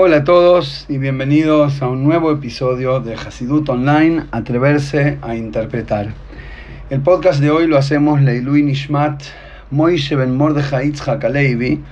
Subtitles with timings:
[0.00, 6.14] Hola a todos y bienvenidos a un nuevo episodio de Hasidut Online, Atreverse a Interpretar.
[6.88, 9.24] El podcast de hoy lo hacemos Leilui Nishmat
[9.72, 11.82] Moishe Ben Mordechai Yitzhak Alevi,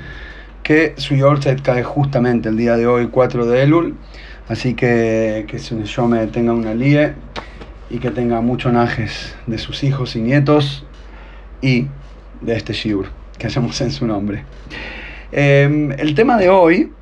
[0.63, 3.97] que su Yortzeit cae justamente el día de hoy, 4 de Elul,
[4.49, 7.13] así que que su me tenga una lie
[7.91, 10.87] y que tenga muchos najes de sus hijos y nietos
[11.61, 11.89] y
[12.41, 14.45] de este shiur que hacemos en su nombre.
[15.33, 16.93] Eh, el tema de hoy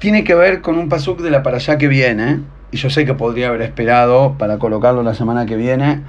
[0.00, 2.40] tiene que ver con un pasuk de la para allá que viene,
[2.72, 6.02] y yo sé que podría haber esperado para colocarlo la semana que viene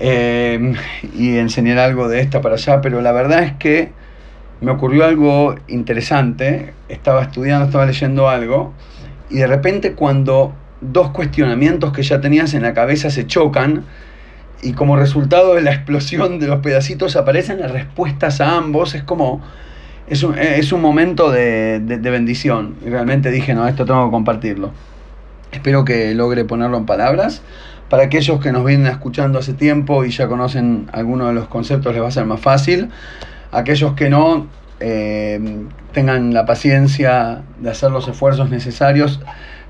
[0.00, 0.74] eh,
[1.16, 3.92] y enseñar algo de esta para allá, pero la verdad es que
[4.60, 8.74] me ocurrió algo interesante, estaba estudiando, estaba leyendo algo,
[9.30, 13.84] y de repente cuando dos cuestionamientos que ya tenías en la cabeza se chocan,
[14.60, 19.04] y como resultado de la explosión de los pedacitos aparecen las respuestas a ambos, es
[19.04, 19.40] como
[20.08, 22.76] es un, es un momento de, de, bendición.
[22.84, 24.70] Y realmente dije, no, esto tengo que compartirlo.
[25.52, 27.42] Espero que logre ponerlo en palabras.
[27.88, 31.92] Para aquellos que nos vienen escuchando hace tiempo y ya conocen algunos de los conceptos,
[31.92, 32.90] les va a ser más fácil.
[33.52, 34.48] Aquellos que no,
[34.80, 35.40] eh,
[35.92, 39.20] tengan la paciencia de hacer los esfuerzos necesarios.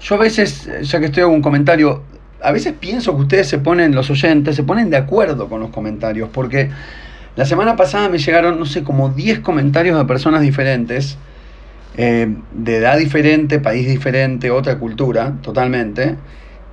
[0.01, 2.03] Yo a veces, ya que estoy en un comentario,
[2.43, 5.71] a veces pienso que ustedes se ponen, los oyentes, se ponen de acuerdo con los
[5.71, 6.71] comentarios, porque
[7.37, 11.19] la semana pasada me llegaron, no sé, como 10 comentarios de personas diferentes,
[11.97, 16.17] eh, de edad diferente, país diferente, otra cultura, totalmente,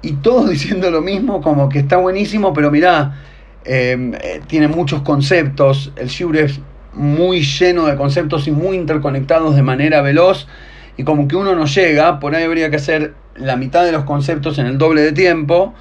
[0.02, 3.20] y todos diciendo lo mismo, como que está buenísimo, pero mirá,
[3.66, 6.60] eh, eh, tiene muchos conceptos, el Shure es
[6.94, 10.48] muy lleno de conceptos y muy interconectados de manera veloz,
[10.96, 14.04] y como que uno no llega, por ahí habría que hacer la mitad de los
[14.04, 15.74] conceptos en el doble de tiempo,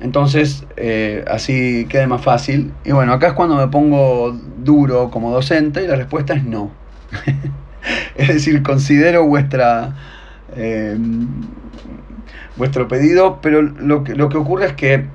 [0.00, 2.72] entonces, eh, así quede más fácil.
[2.84, 6.70] Y bueno, acá es cuando me pongo duro como docente y la respuesta es no.
[8.16, 9.94] es decir, considero vuestra,
[10.56, 10.96] eh,
[12.56, 15.06] vuestro pedido, pero lo que, lo que ocurre es que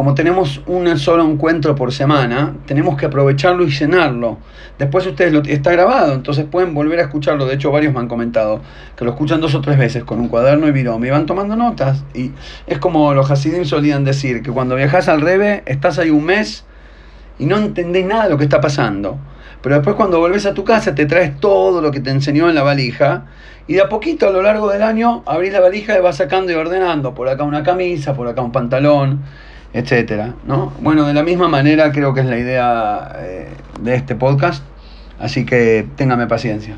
[0.00, 4.38] como tenemos un solo encuentro por semana, tenemos que aprovecharlo y llenarlo.
[4.78, 7.44] Después ustedes lo está grabado, entonces pueden volver a escucharlo.
[7.44, 8.62] De hecho, varios me han comentado
[8.96, 11.54] que lo escuchan dos o tres veces con un cuaderno y virome y van tomando
[11.54, 12.02] notas.
[12.14, 12.30] Y
[12.66, 16.64] es como los Hasidim solían decir, que cuando viajas al Rebe, estás ahí un mes
[17.38, 19.18] y no entendés nada de lo que está pasando.
[19.60, 22.54] Pero después cuando volvés a tu casa te traes todo lo que te enseñó en
[22.54, 23.26] la valija
[23.66, 26.52] y de a poquito a lo largo del año abrís la valija y vas sacando
[26.52, 27.12] y ordenando.
[27.12, 29.20] Por acá una camisa, por acá un pantalón
[29.72, 30.72] etcétera, ¿no?
[30.80, 33.48] Bueno, de la misma manera creo que es la idea eh,
[33.80, 34.64] de este podcast,
[35.18, 36.76] así que téngame paciencia.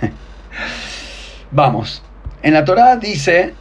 [1.50, 2.02] Vamos,
[2.42, 3.54] en la Torah dice,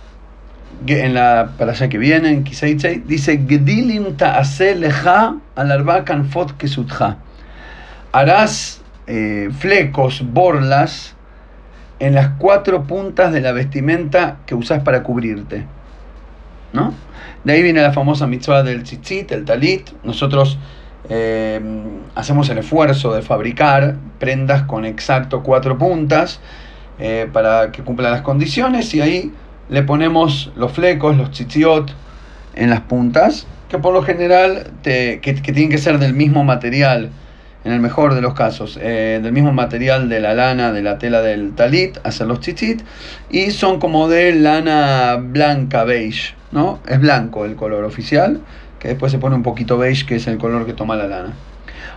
[0.88, 4.16] en la para allá que viene, en Kiseitzei, dice, Gedilim
[4.78, 7.17] leja al kanfot kesutja.
[8.12, 11.16] Harás eh, flecos, borlas,
[12.00, 15.66] en las cuatro puntas de la vestimenta que usas para cubrirte.
[16.73, 16.94] ¿no?
[17.43, 19.91] De ahí viene la famosa mitzvah del tzitzit, el talit.
[20.03, 20.57] Nosotros
[21.09, 21.59] eh,
[22.15, 26.39] hacemos el esfuerzo de fabricar prendas con exacto cuatro puntas
[26.99, 29.31] eh, para que cumplan las condiciones y ahí
[29.69, 31.93] le ponemos los flecos, los tzitziot
[32.55, 37.09] en las puntas, que por lo general que, tienen que ser del mismo material,
[37.65, 40.97] en el mejor de los casos, eh, del mismo material de la lana, de la
[40.97, 42.83] tela del talit, hacer los tzitzit,
[43.29, 46.35] y son como de lana blanca beige.
[46.53, 46.79] ¿No?
[46.87, 48.39] Es blanco el color oficial,
[48.79, 51.33] que después se pone un poquito beige, que es el color que toma la lana.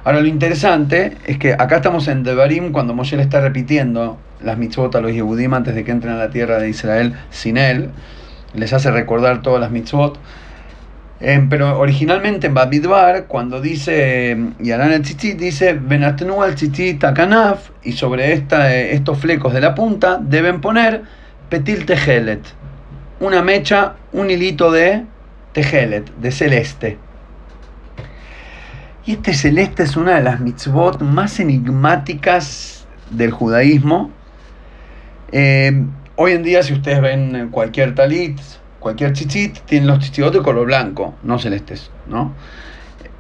[0.05, 4.57] Ahora lo interesante es que acá estamos en Devarim cuando Moshe le está repitiendo las
[4.57, 7.91] mitzvot a los Yehudim antes de que entren a la tierra de Israel sin él.
[8.55, 10.19] Les hace recordar todas las mitzvot.
[11.19, 17.71] Eh, pero originalmente en Babidbar, cuando dice Yaran el tzitzit, dice Benatnu al tzitzit takanaf,
[17.83, 21.03] y sobre esta, eh, estos flecos de la punta deben poner
[21.49, 22.43] Petil Tejelet,
[23.21, 25.05] una mecha, un hilito de
[25.53, 26.99] tejelet, de celeste.
[29.05, 34.11] Y este celeste es una de las mitzvot más enigmáticas del judaísmo.
[35.33, 35.85] Eh,
[36.17, 38.39] hoy en día, si ustedes ven cualquier talit,
[38.81, 42.35] cualquier chichit, tienen los chichitos de color blanco, no celestes, ¿no?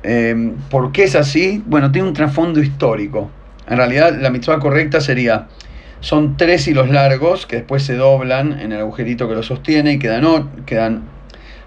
[0.03, 1.63] Eh, ¿Por qué es así?
[1.67, 3.31] Bueno, tiene un trasfondo histórico.
[3.69, 5.49] En realidad, la mitzvah correcta sería
[6.01, 9.99] son tres hilos largos que después se doblan en el agujerito que lo sostiene y
[9.99, 11.03] quedan, quedan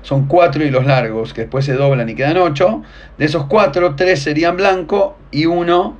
[0.02, 2.84] son cuatro largos que después se doblan y quedan ocho.
[3.18, 5.98] De esos cuatro, tres serían blanco y uno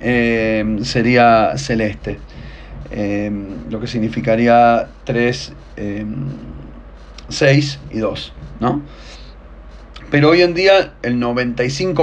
[0.00, 2.18] eh, sería celeste.
[2.90, 3.30] Eh,
[3.70, 6.04] lo que significaría tres, eh,
[7.28, 8.82] seis y dos, ¿no?
[10.10, 11.94] Pero hoy en día el 95%,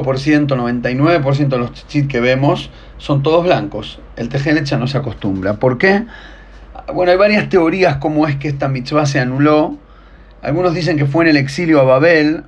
[0.48, 4.00] 99% de los chichit que vemos son todos blancos.
[4.16, 5.56] El tejelet ya no se acostumbra.
[5.56, 6.06] ¿Por qué?
[6.94, 9.78] bueno, hay varias teorías cómo es que esta mitzvah se anuló.
[10.42, 12.44] Algunos dicen que fue en el exilio a Babel.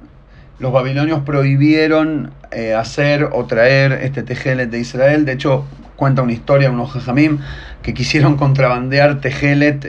[0.60, 5.26] Los babilonios prohibieron eh, hacer o traer este tejelet de Israel.
[5.26, 5.66] De hecho,
[5.96, 7.40] cuenta una historia, unos jajamim,
[7.82, 9.86] que quisieron contrabandear tejelet,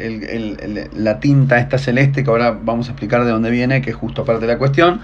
[0.94, 4.25] la tinta esta celeste, que ahora vamos a explicar de dónde viene, que es justo
[4.25, 5.00] parte de la cuestión,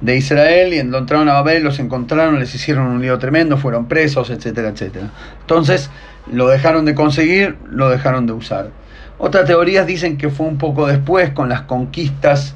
[0.00, 4.30] de Israel, y entraron a Babel, los encontraron, les hicieron un lío tremendo, fueron presos,
[4.30, 5.10] etcétera, etcétera.
[5.40, 5.90] Entonces,
[6.30, 8.70] lo dejaron de conseguir, lo dejaron de usar.
[9.18, 12.54] Otras teorías dicen que fue un poco después, con las conquistas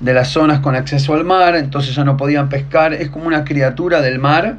[0.00, 3.44] de las zonas con acceso al mar, entonces ya no podían pescar, es como una
[3.44, 4.58] criatura del mar,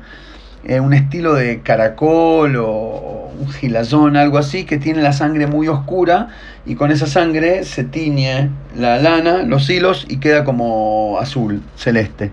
[0.66, 5.68] eh, un estilo de caracol o un gilazón, algo así, que tiene la sangre muy
[5.68, 6.30] oscura
[6.66, 12.32] y con esa sangre se tiñe la lana, los hilos y queda como azul, celeste.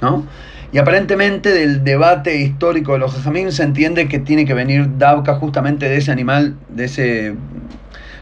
[0.00, 0.26] ¿no?
[0.72, 5.34] Y aparentemente del debate histórico de los jajamín se entiende que tiene que venir Dabka
[5.34, 7.34] justamente de ese animal, de ese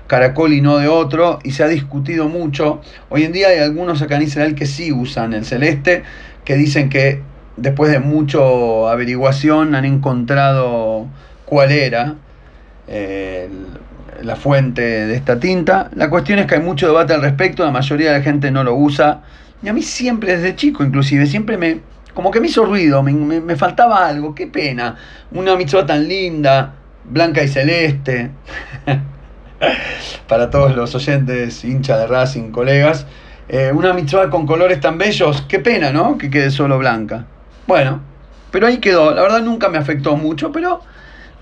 [0.07, 2.81] caracol y no de otro, y se ha discutido mucho.
[3.11, 6.03] Hoy en día hay algunos acá en Israel que sí usan el celeste,
[6.45, 7.23] que dicen que
[7.59, 11.07] después de mucho averiguación, han encontrado
[11.45, 12.15] cuál era
[12.87, 13.49] eh,
[14.23, 15.91] la fuente de esta tinta.
[15.95, 18.65] La cuestión es que hay mucho debate al respecto, la mayoría de la gente no
[18.65, 19.23] lo usa.
[19.63, 21.81] Y a mí siempre, desde chico inclusive, siempre me...
[22.15, 24.97] Como que me hizo ruido, me, faltaba algo, qué pena.
[25.31, 26.75] Una mitzvah tan linda,
[27.05, 28.31] blanca y celeste.
[30.29, 33.07] Para todos los oyentes, hinchas de Racing, colegas.
[33.49, 36.19] Eh, una mitzvah con colores tan bellos, qué pena, ¿no?
[36.19, 37.25] Que quede solo blanca.
[37.69, 38.01] Bueno,
[38.51, 39.15] pero ahí quedó.
[39.15, 40.81] La verdad nunca me afectó mucho, pero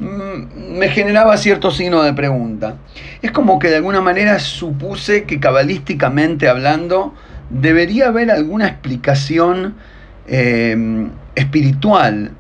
[0.00, 2.78] mm, me generaba cierto signo de pregunta.
[3.22, 7.14] Es como que de alguna manera supuse que cabalísticamente hablando
[7.48, 9.76] debería haber alguna explicación
[10.26, 12.32] em, espiritual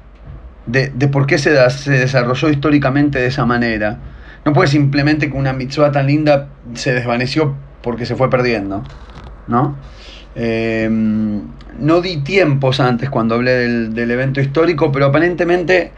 [0.66, 3.98] de, por qué se, se, desarrolló históricamente de esa manera.
[4.44, 8.82] No puede simplemente que una mitzvah tan linda se desvaneció porque se fue perdiendo,
[9.46, 9.76] ¿no?
[10.36, 11.40] Em,
[11.78, 13.52] no di tiempos antes cuando hablé
[13.88, 15.92] del, evento histórico, pero aparentemente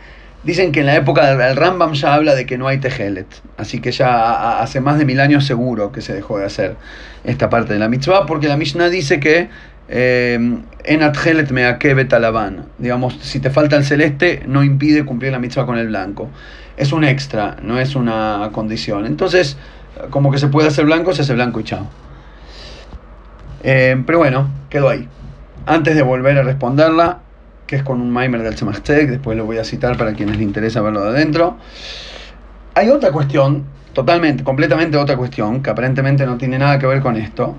[0.45, 3.27] dicen que en la época del Rambam ya habla de que no hay tejelet.
[3.57, 6.77] Así que ya hace más de mil años seguro que se dejó de hacer
[7.25, 9.49] esta parte de la mitzvah, porque la Mishnah dice que
[9.89, 12.67] em, en Atjelet me talaban.
[12.79, 16.31] Digamos, si te falta el celeste, no impide cumplir la mitzvah con el blanco.
[16.77, 19.05] Es un extra, no es una condición.
[19.05, 19.57] Entonces,
[20.11, 21.89] como que se puede hacer blanco, se hace blanco y chao.
[23.63, 25.09] Em, pero bueno, quedó ahí
[25.69, 27.19] antes de volver a responderla,
[27.67, 30.45] que es con un Maimer del Tzemach después lo voy a citar para quienes les
[30.45, 31.59] interesa verlo de adentro.
[32.75, 37.17] Hay otra cuestión, totalmente, completamente otra cuestión, que aparentemente no tiene nada que ver con
[37.17, 37.57] esto,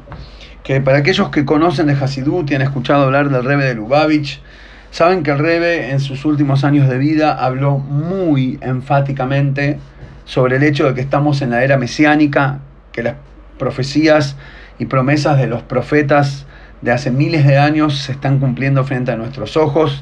[0.63, 4.42] que para aquellos que conocen de Hasidut y han escuchado hablar del Rebe de Lubavitch,
[4.90, 9.78] saben que el Rebe en sus últimos años de vida habló muy enfáticamente
[10.25, 12.57] sobre el hecho de que estamos en la era mesiánica,
[12.92, 13.16] que las
[13.60, 14.36] profecías
[14.80, 16.46] y promesas de los profetas
[16.81, 20.02] de hace miles de años se están cumpliendo frente a nuestros ojos,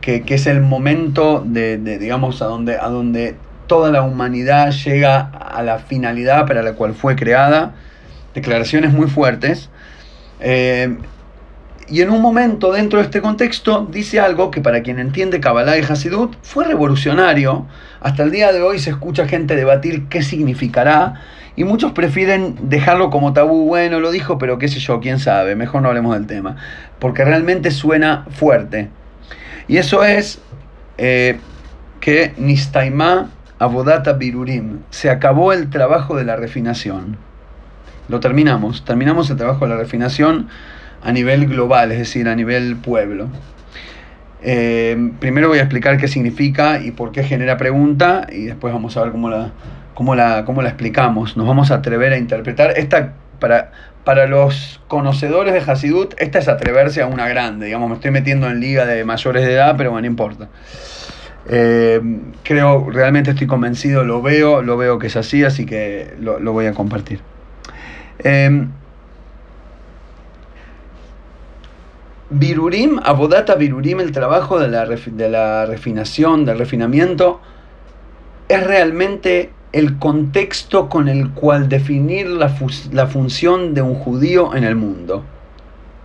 [0.00, 3.34] que, es el momento de, digamos, a donde, a donde
[3.66, 7.74] toda la humanidad llega a la finalidad para la cual fue creada,
[8.34, 9.68] declaraciones muy fuertes.
[10.40, 10.96] Eh,
[11.88, 15.78] y en un momento dentro de este contexto dice algo que para quien entiende Kabbalah
[15.78, 17.66] y Hasidut fue revolucionario.
[18.00, 21.22] Hasta el día de hoy se escucha gente debatir qué significará
[21.54, 23.66] y muchos prefieren dejarlo como tabú.
[23.66, 26.56] Bueno, lo dijo, pero qué sé yo, quién sabe, mejor no hablemos del tema.
[26.98, 28.90] Porque realmente suena fuerte.
[29.68, 30.40] Y eso es
[30.98, 31.38] eh,
[32.00, 34.80] que Nistaima Abodata Birurim.
[34.90, 37.16] Se acabó el trabajo de la refinación.
[38.08, 38.84] Lo terminamos.
[38.84, 40.48] Terminamos el trabajo de la refinación
[41.06, 43.28] a nivel global, es decir, a nivel pueblo.
[44.42, 48.96] Eh, primero voy a explicar qué significa y por qué genera pregunta y después vamos
[48.96, 49.52] a ver cómo la,
[49.94, 51.36] cómo la, cómo la explicamos.
[51.36, 52.72] Nos vamos a atrever a interpretar.
[52.76, 53.70] Esta, para,
[54.02, 57.66] para los conocedores de Hasidut, esta es atreverse a una grande.
[57.66, 60.48] Digamos, me estoy metiendo en liga de mayores de edad, pero bueno, no importa.
[61.48, 62.00] Eh,
[62.42, 66.66] creo, realmente estoy convencido, lo veo, lo veo que es así, así que lo, voy
[66.66, 67.20] a compartir.
[68.18, 68.66] Eh,
[72.30, 77.40] Virurim, Abodata Virurim, el trabajo de la, de la refinación, del refinamiento,
[78.48, 82.52] es realmente el contexto con el cual definir la,
[82.92, 85.24] la, función de un judío en el mundo.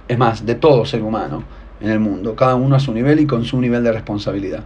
[0.08, 1.44] Es más, de todo ser humano
[1.80, 4.64] en el mundo, cada uno a su nivel y con su nivel de responsabilidad.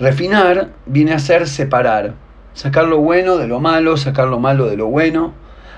[0.00, 2.14] Refinar viene a ser separar,
[2.54, 5.32] sacar lo bueno de lo malo, sacar lo malo de lo bueno,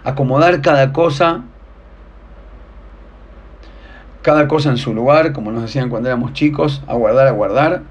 [0.04, 1.42] acomodar cada cosa
[4.26, 7.82] cada cosa en su lugar, como nos decían cuando éramos chicos, a guardar, a guardar.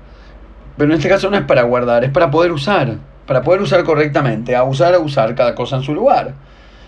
[0.75, 2.97] Pero en este caso no es para guardar, es para poder usar.
[3.25, 6.33] para poder usar correctamente, a usar, a usar cada cosa en su lugar.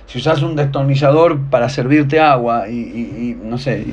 [0.05, 3.85] Si usas un destornillador para servirte agua y, no sé,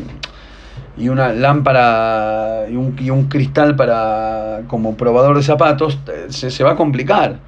[0.98, 6.64] y, una lámpara y un, y un, cristal para como probador de zapatos, se, se
[6.64, 7.38] va a complicar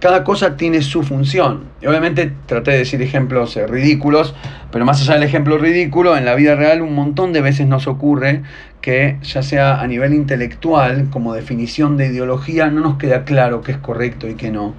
[0.00, 1.64] cada cosa tiene su función.
[1.80, 4.34] Y obviamente traté de decir ejemplos eh, ridículos,
[4.70, 7.86] pero más allá del ejemplo ridículo, en la vida real un montón de veces nos
[7.86, 8.42] ocurre
[8.80, 13.72] que ya sea a nivel intelectual, como definición de ideología, no nos queda claro qué
[13.72, 14.74] es correcto y qué no.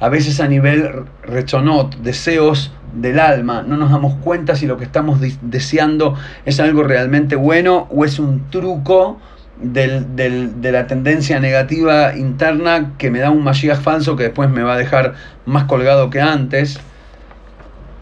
[0.00, 4.84] A veces a nivel rechonot, deseos del alma, no nos damos cuenta si lo que
[4.84, 6.14] estamos deseando
[6.44, 9.18] es algo realmente bueno o es un truco
[9.62, 14.74] de la tendencia negativa interna que me da un Mashiach falso que después me va
[14.74, 15.14] a dejar
[15.46, 16.80] más colgado que antes.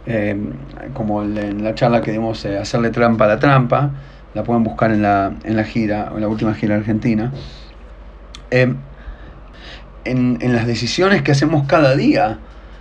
[0.06, 0.36] Eh,
[0.94, 3.90] como en la charla que dimos, eh, hacerle trampa a la trampa,
[4.34, 7.32] la pueden buscar en la, en la gira, en la última gira argentina.
[8.50, 8.74] Eh,
[10.04, 12.38] en, en, las decisiones que hacemos cada día,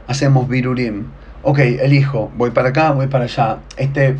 [0.07, 1.07] hacemos virurim.
[1.43, 3.57] Ok, elijo, voy para acá, voy para allá.
[3.77, 4.15] Este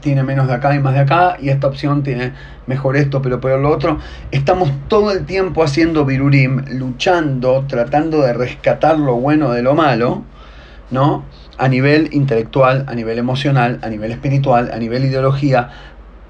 [0.00, 2.32] tiene menos de acá y más de acá, y esta opción tiene
[2.66, 3.98] mejor esto, pero peor lo otro.
[4.30, 10.22] Estamos todo el tiempo haciendo virurim, luchando, tratando de rescatar lo bueno de lo malo,
[10.90, 11.24] ¿no?
[11.58, 15.70] A nivel intelectual, a nivel emocional, a nivel espiritual, a nivel ideología,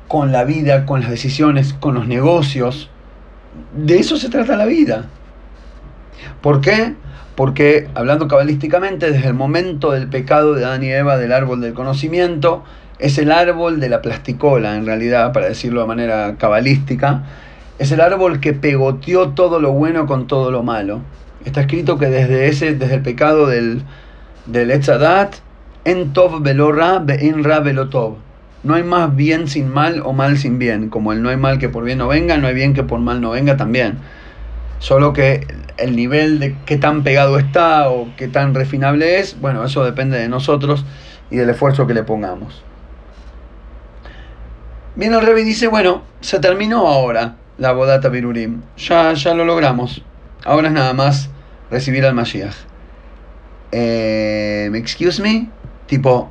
[0.08, 2.90] con la vida, con las decisiones, con los negocios.
[3.74, 5.06] De eso se trata la vida.
[6.40, 6.94] ¿Por qué?
[7.34, 11.74] Porque, hablando cabalísticamente, desde el momento del pecado de Adán y Eva del árbol del
[11.74, 12.64] conocimiento,
[12.98, 17.24] es el árbol de la plasticola, en realidad, para decirlo de manera cabalística.
[17.78, 21.02] Es el árbol que pegoteó todo lo bueno con todo lo malo.
[21.44, 23.82] Está escrito que desde ese, desde el pecado del,
[24.46, 25.36] del Etzadat,
[25.84, 28.16] en Tov velorra, en Ra velotov.
[28.62, 30.88] No hay más bien sin mal o mal sin bien.
[30.88, 32.98] Como el no hay mal que por bien no venga, no hay bien que por
[32.98, 33.98] mal no venga también.
[34.78, 39.64] Solo que el nivel de qué tan pegado está o qué tan refinable es, bueno,
[39.64, 40.84] eso depende de nosotros
[41.30, 42.64] y del esfuerzo que le pongamos.
[44.96, 48.62] Viene el Rebbe y dice, bueno, se terminó ahora la bodata Birurim.
[48.78, 50.02] Ya, ya lo logramos.
[50.44, 51.28] Ahora es nada más
[51.70, 52.54] recibir al Mashiach.
[53.72, 55.50] Eh, ¿Excuse me?
[55.86, 56.30] Tipo,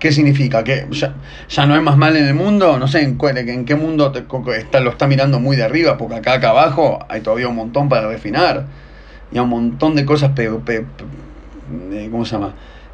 [0.00, 0.64] ¿qué significa?
[0.64, 2.78] ¿Que ya, no hay más mal en el mundo?
[2.78, 4.12] No sé, ¿en, en qué mundo
[4.56, 5.96] está, lo está mirando muy de arriba?
[5.96, 8.66] Porque acá, acá abajo hay todavía un montón para refinar.
[9.30, 10.84] Y hay un montón de cosas, eh.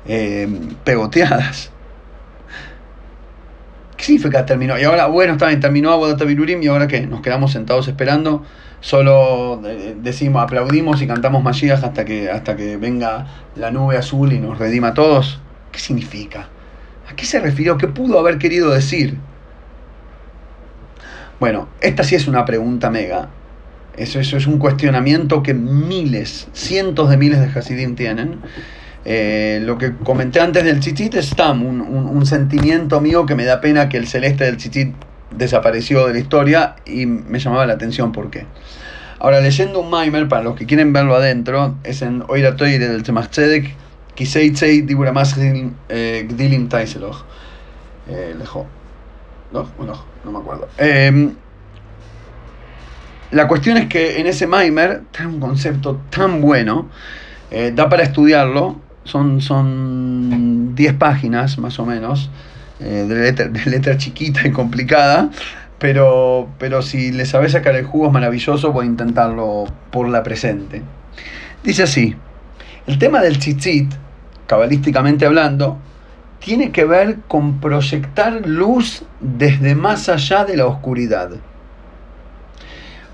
[0.08, 0.48] Eh,
[0.84, 1.72] pegoteadas.
[4.06, 4.78] ¿Qué significa terminó?
[4.78, 7.08] Y ahora, bueno, está bien, terminó Abodata Birurim y ahora qué?
[7.08, 8.44] Nos quedamos sentados esperando,
[8.78, 14.32] solo eh, decimos, aplaudimos y cantamos Mashiach hasta que, hasta que venga la nube azul
[14.32, 15.40] y nos redima a todos.
[15.72, 16.46] ¿Qué significa?
[17.10, 17.78] ¿A qué se refirió?
[17.78, 19.18] ¿Qué pudo haber querido decir?
[21.40, 23.30] Bueno, esta sí es una pregunta mega.
[23.96, 28.38] Eso, eso es un cuestionamiento que miles, cientos de miles de Hasidim tienen.
[29.08, 33.60] Eh, lo que comenté antes del tzitzit es tam, un, sentimiento mío que me da
[33.60, 34.96] pena que el celeste del tzitzit
[35.30, 38.46] desapareció de la historia y me llamaba la atención por qué.
[39.20, 43.04] Ahora, leyendo un Maimer, para los que quieren verlo adentro, es en Oira Toire del
[43.04, 43.76] Tzemach Tzedek,
[44.16, 45.12] Kiseitzei Dibura
[45.88, 47.24] eh, Gdilim Taiseloch.
[48.08, 48.66] Eh, lejo.
[49.52, 49.68] No,
[50.24, 50.66] no me acuerdo.
[50.78, 51.32] Em,
[53.30, 56.88] la cuestión es que en ese Maimer trae un concepto tan bueno,
[57.72, 62.30] da para estudiarlo, son, son 10 páginas más o menos,
[62.80, 65.30] eh, de, letra, chiquita y complicada,
[65.78, 70.22] pero, pero si le sabes sacar el jugo es maravilloso, voy a intentarlo por la
[70.22, 70.82] presente.
[71.62, 72.14] Dice así,
[72.86, 73.92] el tema del tzitzit,
[74.46, 75.78] cabalísticamente hablando,
[76.38, 81.30] tiene que ver con proyectar luz desde más allá de la oscuridad.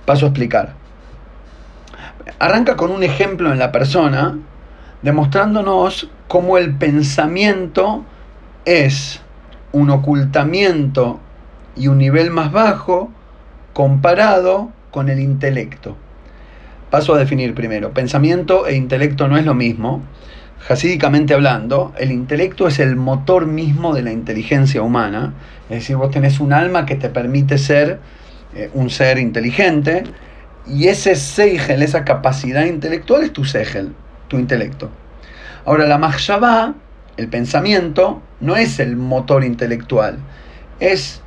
[0.05, 0.75] Paso a explicar.
[2.39, 4.39] Arranca con un ejemplo en la persona
[5.03, 8.05] demostrándonos cómo el pensamiento
[8.65, 9.21] es
[9.73, 11.21] un ocultamiento
[11.77, 13.11] y un nivel más bajo
[13.73, 15.97] comparado con el intelecto.
[16.91, 17.93] Paso a definir primero.
[17.93, 20.03] Pensamiento e intelecto no es lo mismo.
[20.69, 25.33] Hasídicamente hablando, el intelecto es el motor mismo de la inteligencia humana.
[25.69, 27.99] Es decir, vos tenés un alma que te permite ser
[28.55, 30.05] eh, un ser inteligente
[30.67, 33.95] y ese seigel, esa capacidad intelectual es tu segel
[34.33, 34.89] tu intelecto.
[35.67, 36.73] Ahora, la mahshabá,
[37.19, 40.17] el pensamiento, no es el motor intelectual,
[40.81, 41.21] es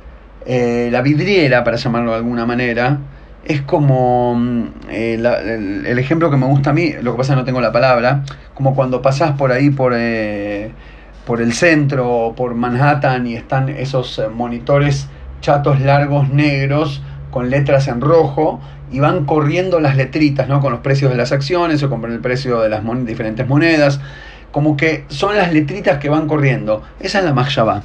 [0.44, 2.98] eh, la vidriera, para llamarlo de alguna manera,
[3.44, 5.14] es como mm, eh,
[5.86, 7.70] el, ejemplo que me gusta a mí, lo que pasa es que no tengo la
[7.70, 10.72] palabra, como cuando pasás por ahí por, eh,
[11.24, 15.08] por el centro, por Manhattan y están esos monitores
[15.40, 17.02] chatos largos negros
[17.36, 20.62] con letras en rojo y van corriendo las letritas, ¿no?
[20.62, 24.00] Con los precios de las acciones o con el precio de las diferentes monedas.
[24.52, 26.82] Como que son las letritas que van corriendo.
[26.98, 27.82] Esa es la Mahshabá.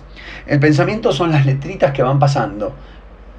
[0.48, 2.74] El pensamiento son las letritas que van pasando.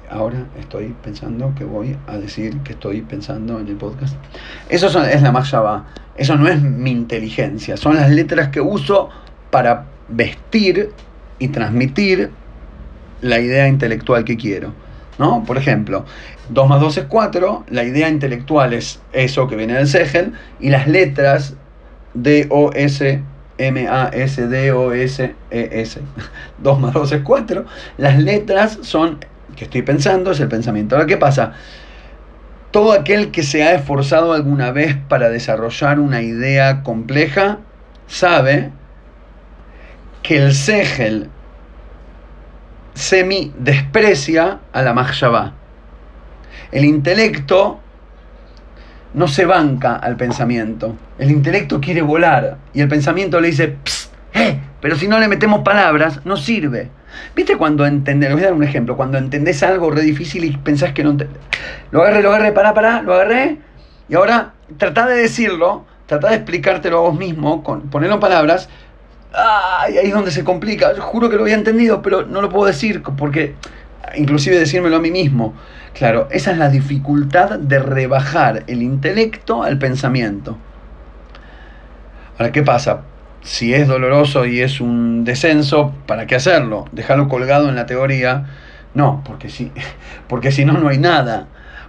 [0.07, 4.15] Ahora estoy pensando que voy a decir que estoy pensando en el podcast.
[4.69, 5.85] Eso es la Mahshabá.
[6.15, 7.75] Eso no es mi inteligencia.
[7.75, 9.09] Son las letras que uso
[9.49, 10.91] para vestir
[11.39, 12.29] y transmitir
[13.21, 14.82] la idea intelectual que quiero.
[15.17, 15.43] ¿No?
[15.45, 16.05] Por ejemplo,
[16.49, 20.69] 2 más 2 es 4, la idea intelectual es eso que viene del Segel, y
[20.69, 21.55] las letras
[22.13, 23.21] D, O, S,
[23.57, 26.01] M, A, S, D, O, S, E, S.
[26.59, 27.65] 2 más 2 es 4.
[27.97, 29.19] Las letras son,
[29.55, 30.95] que estoy pensando, es el pensamiento.
[30.95, 31.53] Ahora, ¿qué pasa?
[32.71, 37.59] Todo aquel que se ha esforzado alguna vez para desarrollar una idea compleja,
[38.07, 38.71] sabe
[40.23, 41.29] que el Segel
[42.93, 45.53] semi desprecia a la Mahshabá.
[46.71, 47.79] El intelecto
[49.13, 50.95] no se banca al pensamiento.
[51.17, 53.77] El intelecto quiere volar y el pensamiento le dice,
[54.33, 56.89] eh, pero si no le metemos palabras, no sirve.
[57.35, 58.29] ¿Viste cuando entendés?
[58.29, 58.97] Les voy a dar un ejemplo.
[58.97, 61.27] Cuando entendés algo re difícil y pensás que no te...
[61.91, 63.59] Lo agarré, lo agarré, pará, pará, lo agarré.
[64.09, 68.69] Y ahora tratá de decirlo, tratá de explicártelo a vos mismo, con, ponerlo en palabras,
[69.33, 70.93] Ahí es donde se complica.
[70.95, 73.55] Yo juro que lo había entendido, pero no lo puedo decir porque,
[74.15, 75.55] inclusive decírmelo a mí mismo.
[75.93, 80.57] Claro, esa es la dificultad de rebajar el intelecto al pensamiento.
[82.37, 83.01] Ahora, ¿qué pasa?
[83.41, 86.85] Si es doloroso y es un descenso, ¿para qué hacerlo?
[86.91, 88.45] Dejarlo colgado en la teoría.
[88.93, 89.71] No, porque si,
[90.27, 91.47] porque si no, no hay nada.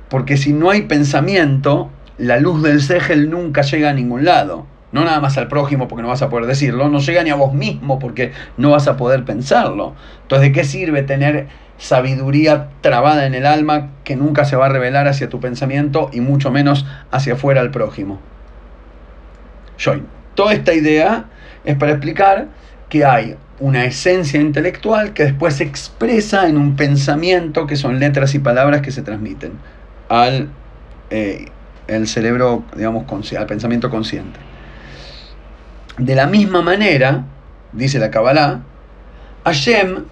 [0.08, 5.04] Porque si no hay pensamiento, la luz del Segel nunca llega a ningún lado no
[5.04, 7.52] nada más al prójimo porque no vas a poder decirlo, no llega ni a vos
[7.52, 9.94] mismo porque no vas a poder pensarlo.
[10.22, 11.48] Entonces, ¿de qué sirve tener
[11.78, 16.20] sabiduría trabada en el alma que nunca se va a revelar hacia tu pensamiento y
[16.20, 18.20] mucho menos hacia afuera al prójimo?
[19.84, 20.06] Join.
[20.36, 21.24] Toda esta idea
[21.64, 22.46] es para explicar
[22.88, 28.32] que hay una esencia intelectual que después se expresa en un pensamiento que son letras
[28.36, 29.54] y palabras que se transmiten
[30.08, 30.50] al
[31.10, 31.46] eh,
[31.88, 33.04] el cerebro, digamos,
[33.36, 34.53] al pensamiento consciente.
[35.98, 37.24] De la misma manera,
[37.72, 38.62] dice la Kabbalah,
[39.44, 40.06] Hashem,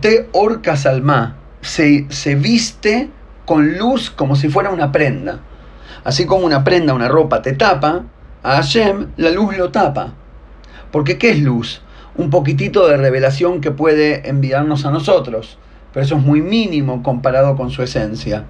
[0.00, 3.10] te orcas alma, se, se viste
[3.44, 5.40] con luz como si fuera una prenda.
[6.04, 8.04] Así como una prenda, una ropa te tapa,
[8.42, 10.12] a Hashem la luz lo tapa.
[10.92, 11.82] Porque ¿qué es luz?
[12.14, 15.58] Un poquitito de revelación que puede enviarnos a nosotros,
[15.92, 18.44] pero eso es muy mínimo comparado con su esencia.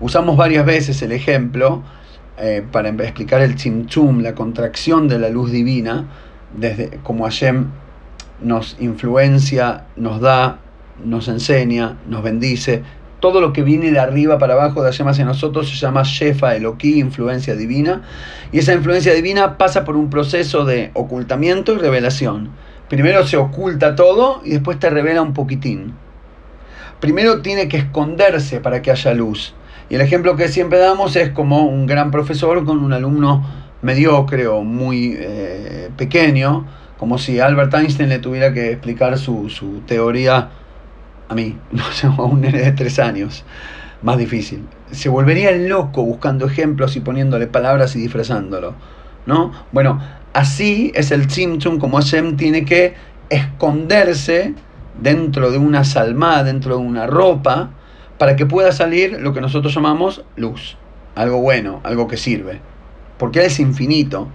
[0.00, 1.82] Usamos varias veces el ejemplo
[2.36, 6.06] eh, para explicar el chimchum, la contracción de la luz divina,
[6.56, 7.66] desde como Hashem
[8.40, 10.58] nos influencia, nos da,
[11.04, 12.82] nos enseña, nos bendice.
[13.20, 16.56] Todo lo que viene de arriba para abajo de Hashem hacia nosotros se llama Shefa
[16.56, 18.02] Eloquí, influencia divina.
[18.52, 22.50] Y esa influencia divina pasa por un proceso de ocultamiento y revelación.
[22.88, 25.94] Primero se oculta todo y después te revela un poquitín.
[27.00, 29.54] Primero tiene que esconderse para que haya luz.
[29.94, 33.48] Y el ejemplo que siempre damos es como un gran profesor con un alumno
[33.80, 36.66] mediocre o muy eh, pequeño,
[36.98, 39.48] como si Albert Einstein le tuviera que explicar su,
[39.86, 40.50] teoría
[41.28, 43.44] a mí, no sé, a un nene de tres años.
[44.02, 44.64] Más difícil.
[44.90, 48.74] Se volvería loco buscando ejemplos y poniéndole palabras y disfrazándolo.
[49.26, 49.52] ¿No?
[49.70, 50.00] Bueno,
[50.32, 52.94] así es el Tzimtzum, como Hashem tiene que
[53.30, 54.54] esconderse
[55.00, 57.70] dentro de una salma, dentro de una ropa,
[58.18, 60.76] para que pueda salir lo que nosotros llamamos luz,
[61.14, 62.60] algo bueno, algo que sirve,
[63.18, 64.28] porque es infinito.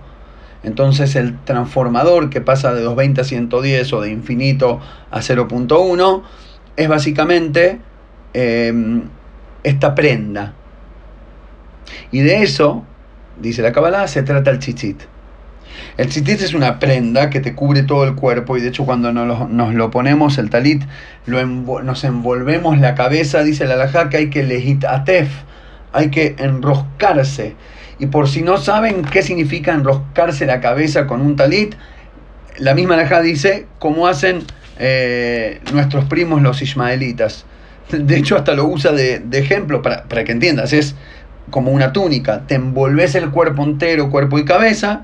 [0.64, 6.24] Entonces el transformador que pasa de 220 a 110 o de infinito a 0.1
[6.76, 7.80] es básicamente
[8.34, 9.04] em,
[9.64, 10.54] esta prenda.
[12.12, 12.84] Y de eso,
[13.40, 15.02] dice la Kabbalah, se trata el chichit.
[15.98, 19.12] El tzitzit es una prenda que te cubre todo el cuerpo y de hecho cuando
[19.12, 20.84] nos lo, ponemos, el talit,
[21.26, 25.30] lo nos envolvemos la cabeza, dice la alajá que hay que lejit atef,
[25.92, 27.56] hay que enroscarse.
[28.00, 31.76] Y por si no saben qué significa enroscarse la cabeza con un talit,
[32.58, 34.44] la misma alajá dice cómo hacen
[34.78, 37.46] eh, nuestros primos los ismaelitas.
[37.92, 40.96] De hecho hasta lo usa de, ejemplo para, para que entiendas, es
[41.50, 45.04] como una túnica, te envolves el cuerpo entero, cuerpo y cabeza,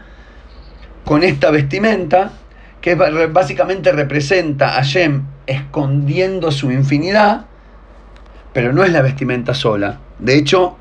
[1.05, 2.33] con esta vestimenta
[2.81, 7.45] que básicamente representa a Shem escondiendo su infinidad,
[8.53, 9.99] pero no es la vestimenta sola.
[10.19, 10.77] De hecho,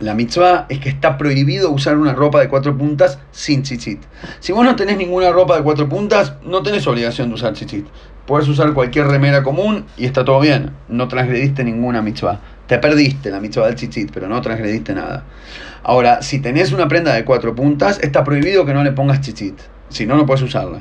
[0.00, 4.02] la mitzvah es que está prohibido usar una ropa de cuatro puntas sin tzitzit.
[4.40, 7.86] Si vos no tenés ninguna ropa de cuatro puntas, no tenés obligación de usar tzitzit.
[8.26, 10.70] Puedes usar cualquier remera común y está todo bien.
[10.88, 12.40] No transgrediste ninguna mitzvah.
[12.70, 15.24] Te perdiste la mitzvah del tzitzit, pero no transgrediste nada.
[15.82, 19.58] Ahora, si tenés una prenda de cuatro puntas, está prohibido que no le pongas tzitzit.
[19.88, 20.78] Si no, no puedes usarla.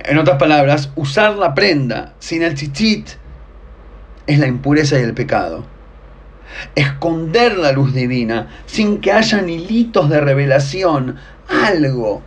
[0.00, 3.08] En otras palabras, usar la prenda sin el tzitzit
[4.26, 5.64] es la impureza y el pecado.
[6.74, 11.16] Esconder la luz divina sin que haya hilitos de revelación,
[11.48, 12.20] algo,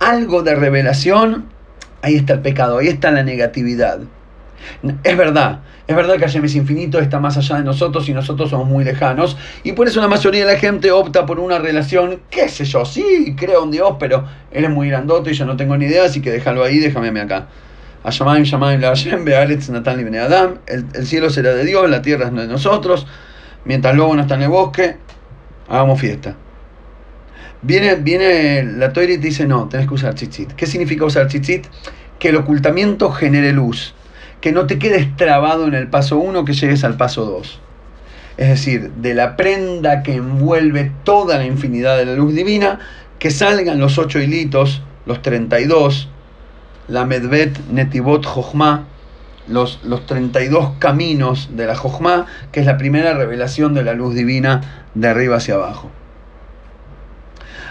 [0.00, 1.44] algo de revelación,
[2.00, 4.00] ahí está el pecado, ahí está la negatividad.
[5.02, 8.50] Es verdad, es verdad que Hashem es infinito, está más allá de nosotros y nosotros
[8.50, 9.36] somos muy lejanos.
[9.62, 12.84] Y por eso la mayoría de la gente opta por una relación, qué sé yo,
[12.84, 16.04] sí, creo en Dios, pero Él es muy grandote y yo no tengo ni idea,
[16.04, 17.48] así que déjalo ahí, déjame acá.
[20.18, 20.58] Adam.
[20.66, 23.06] El, el cielo será de Dios, la tierra es de nosotros.
[23.64, 24.96] Mientras el lobo no está en el bosque,
[25.68, 26.36] hagamos fiesta.
[27.62, 30.52] Viene, viene la Torah y dice, no, tenés que usar chichit.
[30.52, 31.66] ¿Qué significa usar chichit?
[32.18, 33.94] Que el ocultamiento genere luz
[34.40, 37.60] que no te quedes trabado en el paso 1, que llegues al paso 2.
[38.36, 42.78] Es decir, de la prenda que envuelve toda la infinidad de la luz divina,
[43.18, 46.08] que salgan los 8 hilitos, los 32,
[46.86, 48.86] la Medvet Netivot Jochma,
[49.48, 54.14] los, los 32 caminos de la Jochma, que es la primera revelación de la luz
[54.14, 55.90] divina de arriba hacia abajo.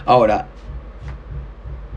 [0.06, 0.48] Ahora,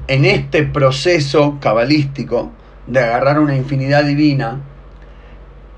[0.06, 2.50] en este proceso cabalístico,
[2.90, 4.60] de agarrar una infinidad divina,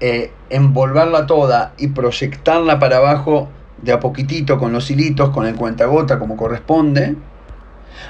[0.00, 3.50] eh, envolverla toda y proyectarla para abajo
[3.82, 7.16] de a poquitito con los hilitos, con el cuentagota como corresponde,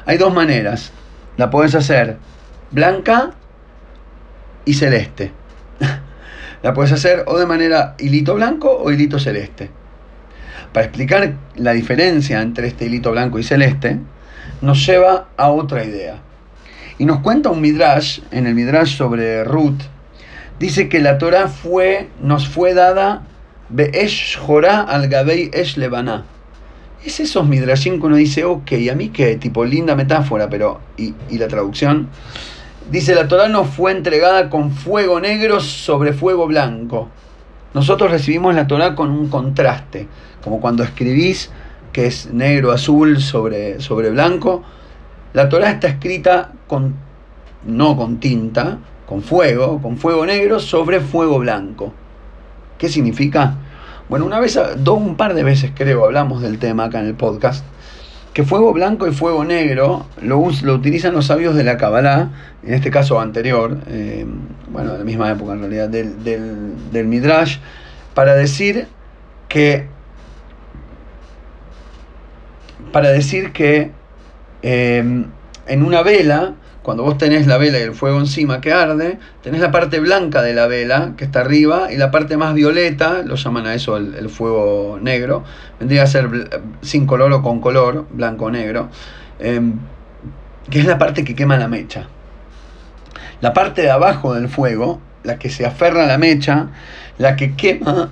[0.06, 0.92] hay dos maneras.
[1.36, 2.18] La puedes hacer
[2.70, 3.32] blanca
[4.64, 5.32] y celeste.
[6.62, 9.70] la puedes hacer o de manera hilito blanco o hilito celeste.
[10.72, 13.98] Para explicar la diferencia entre este hilito blanco y celeste,
[14.60, 16.16] nos lleva a otra idea.
[17.02, 19.80] Y nos cuenta un midrash, en el midrash sobre Ruth,
[20.60, 23.24] dice que la Torah fue, nos fue dada
[23.70, 26.24] Be'esh Jorah al Gabei Esh Lebaná.
[27.04, 31.12] Es esos midrashim que uno dice, ok, a mí qué, tipo linda metáfora, pero, y,
[31.36, 32.06] la traducción,
[32.88, 37.08] dice la Torah nos fue entregada con fuego negro sobre fuego blanco.
[37.74, 40.06] Nosotros recibimos la Torah con un contraste,
[40.44, 41.50] como cuando escribís
[41.92, 44.62] que es negro, azul sobre, sobre blanco,
[45.32, 46.94] la Torah está escrita con,
[47.64, 51.92] no con tinta, con fuego, con fuego negro sobre fuego blanco.
[52.78, 53.56] ¿Qué significa?
[54.08, 57.14] Bueno, una vez, dos, un par de veces creo, hablamos del tema acá en el
[57.14, 57.64] podcast,
[58.34, 62.30] que fuego blanco y fuego negro lo, lo utilizan los sabios de la Kabbalah,
[62.62, 64.26] en este caso anterior, eh,
[64.70, 67.58] bueno, de la misma época en realidad, del, del Midrash,
[68.14, 68.86] para decir
[69.48, 69.86] que
[72.92, 73.90] para decir que
[74.62, 75.26] Em,
[75.66, 79.60] en una vela, cuando vos tenés la vela y el fuego encima que arde, tenés
[79.60, 83.36] la parte blanca de la vela que está arriba y la parte más violeta, lo
[83.36, 85.44] llaman a eso el, fuego negro,
[85.78, 86.28] vendría a ser
[86.80, 88.88] sin color o con color, blanco o negro,
[89.38, 89.74] em,
[90.70, 92.08] que es la parte que quema la mecha.
[93.40, 96.68] La parte de abajo del fuego, la que se aferra a la mecha,
[97.18, 98.10] la que quema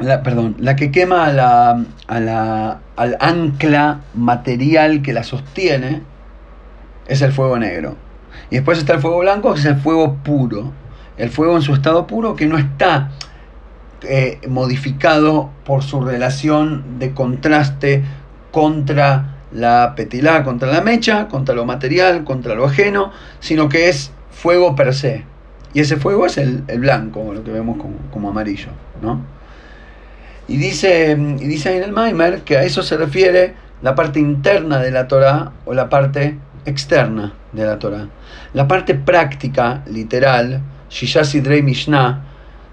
[0.00, 6.02] la, perdón, la que quema a la, a la, al ancla material que la sostiene
[7.06, 7.96] es el fuego negro.
[8.50, 10.72] Y después está el fuego blanco, que es el fuego puro.
[11.16, 13.10] El fuego en su estado puro que no está
[14.02, 18.02] eh, modificado por su relación de contraste
[18.50, 24.12] contra la petilá, contra la mecha, contra lo material, contra lo ajeno, sino que es
[24.30, 25.24] fuego per se.
[25.74, 28.68] Y ese fuego es el, blanco, lo que vemos como, como amarillo,
[29.02, 29.20] ¿no?
[30.50, 34.80] Y dice, y dice en el Maimer que a eso se refiere la parte interna
[34.80, 38.08] de la Torah o la parte externa de la Torah.
[38.52, 40.60] La parte práctica, literal,
[40.90, 42.24] Shishasi Drei Mishnah,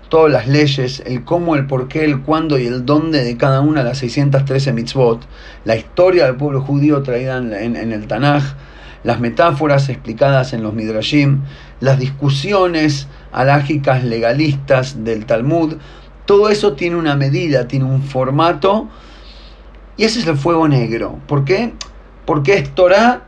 [0.10, 3.62] todas las leyes, el cómo, el por qué, el cuándo y el dónde de cada
[3.62, 5.28] una de las 613 mitzvot,
[5.64, 8.56] la historia del pueblo judío traída en, en el Tanaj,
[9.04, 11.42] las metáforas explicadas en los Midrashim,
[11.80, 15.76] las discusiones alágicas legalistas del Talmud,
[16.28, 18.88] todo eso tiene una medida, tiene un formato.
[19.96, 21.18] Y ese es el fuego negro.
[21.26, 21.74] ¿Por qué?
[22.26, 23.24] Porque es Torah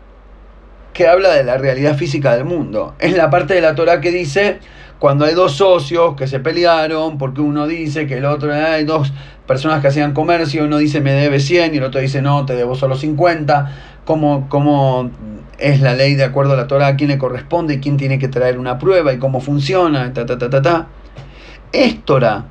[0.94, 2.94] que habla de la realidad física del mundo.
[3.00, 4.60] Es la parte de la Torah que dice
[5.00, 9.14] cuando hay dos socios que se pelearon, porque uno dice que el otro, hay dos
[9.48, 12.54] personas que hacían comercio, uno dice me debe 100 y el otro dice no, te
[12.54, 13.72] debo solo 50,
[14.04, 15.10] cómo, cómo
[15.58, 18.60] es la ley de acuerdo a la Torah, quién le corresponde quién tiene que traer
[18.60, 20.88] una prueba y cómo funciona, ta, ta, ta, ta, ta.
[21.72, 22.44] Es Torah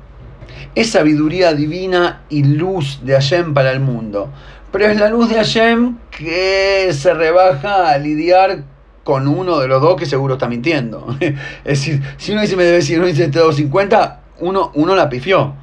[0.79, 4.29] es sabiduría divina y luz de Hashem para el mundo.
[4.71, 8.63] Pero es la luz de Hashem que se rebaja a lidiar
[9.03, 11.17] con uno de los dos que seguro está mintiendo.
[11.19, 14.95] es decir, si uno dice me debe 100, uno dice te doy 50, uno, uno
[14.95, 15.53] la pifió.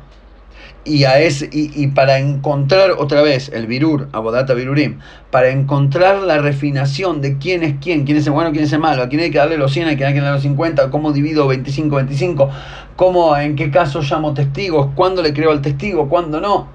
[0.87, 6.38] Y, a ese, y, para encontrar otra vez el virur, abodata virurim, para encontrar la
[6.38, 9.20] refinación de quién es quién, quién es el bueno, quién es el malo, a quién
[9.20, 11.96] hay que darle los 100, a quién hay que darle los 50, cómo divido 25,
[11.96, 12.51] 25,
[12.94, 16.68] cómo, en qué caso llamo testigos, cuándo le creo al testigo, cuándo no.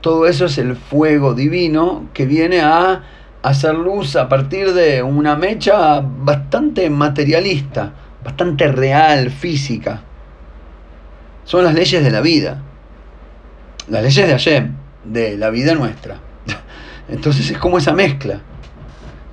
[0.00, 3.02] Todo eso es el fuego divino que viene a
[3.42, 7.92] hacer luz a partir de una mecha bastante materialista,
[8.24, 10.02] bastante real, física.
[11.44, 12.62] Son las leyes de la vida
[13.92, 14.72] las leyes de Hashem,
[15.04, 16.16] de la vida nuestra.
[17.10, 18.40] Entonces es como esa mezcla.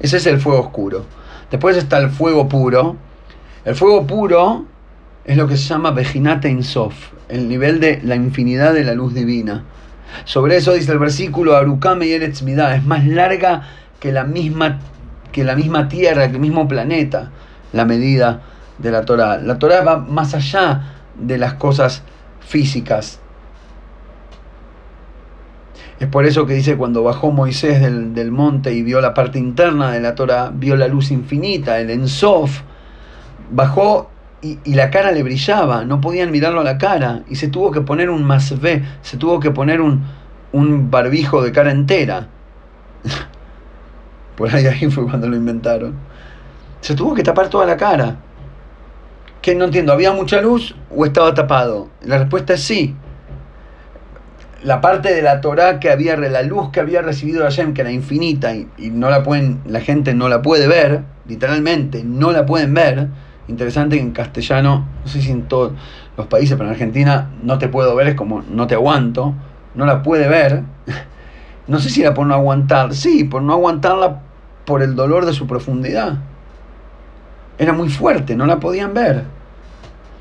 [0.01, 1.05] Ese es el fuego oscuro.
[1.49, 2.97] Después está el fuego puro.
[3.63, 4.65] El fuego puro
[5.23, 6.93] es lo que se llama Bejinate Insof,
[7.29, 9.63] el nivel de la infinidad de la luz divina.
[10.25, 13.61] Sobre eso dice el versículo Arukame y Eretz es más larga
[14.01, 14.81] que la misma
[15.31, 17.31] que la misma tierra, que el mismo planeta,
[17.71, 18.41] la medida
[18.77, 19.37] de la Torah.
[19.37, 22.03] La Torah va más allá de las cosas
[22.41, 23.21] físicas,
[25.99, 29.91] es por eso que dice cuando bajó Moisés del, monte y vio la parte interna
[29.91, 32.61] de la Torah, vio la luz infinita, el Ensof,
[33.51, 34.09] bajó
[34.41, 37.81] y, la cara le brillaba, no podían mirarlo a la cara y se tuvo que
[37.81, 40.05] poner un masvé, se tuvo que poner un,
[40.53, 42.29] un barbijo de cara entera.
[44.37, 45.95] por ahí, ahí fue cuando lo inventaron.
[46.79, 48.15] Se tuvo que tapar toda la cara.
[49.41, 51.89] Que no entiendo, ¿había mucha luz o estaba tapado?
[52.01, 52.95] La respuesta es sí
[54.63, 57.91] la parte de la Torah que había, la luz que había recibido Hashem, que era
[57.91, 62.73] infinita y, no la pueden, la gente no la puede ver, literalmente no la pueden
[62.73, 63.07] ver.
[63.47, 65.73] Interesante que en castellano, no sé si en todos
[66.17, 69.33] los países, pero en Argentina no te puedo ver, es como no te aguanto,
[69.75, 70.63] no la puede ver.
[71.67, 74.21] No sé si era por no aguantar, sí, por no aguantarla
[74.65, 76.17] por el dolor de su profundidad.
[77.59, 79.25] Era muy fuerte, no la podían ver.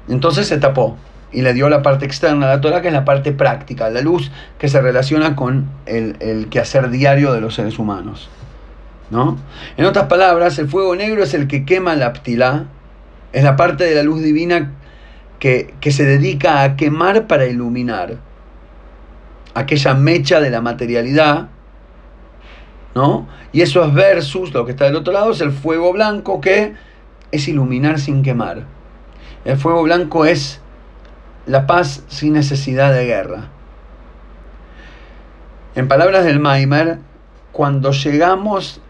[0.09, 0.99] Entonces se tapó
[1.33, 4.01] y le dio la parte externa de la Torah, que es la parte práctica, la
[4.01, 8.31] luz que se relaciona con el, el quehacer diario de los seres humanos.
[9.11, 9.39] ¿no?
[9.77, 12.67] En otras palabras, el fuego negro es el que quema la aptilá,
[13.33, 14.73] es la parte de la luz divina
[15.39, 18.17] que, que se dedica a quemar para iluminar.
[19.55, 21.49] Aquella mecha de la materialidad,
[22.95, 23.27] ¿no?
[23.53, 26.75] Y eso es versus, lo que está del otro lado, es el fuego blanco que
[27.31, 28.65] es iluminar sin quemar.
[29.45, 30.61] El fuego blanco es
[31.49, 33.49] la paz sin necesidad de guerra.
[35.75, 36.99] En palabras del Maimer,
[37.53, 38.81] cuando llegamos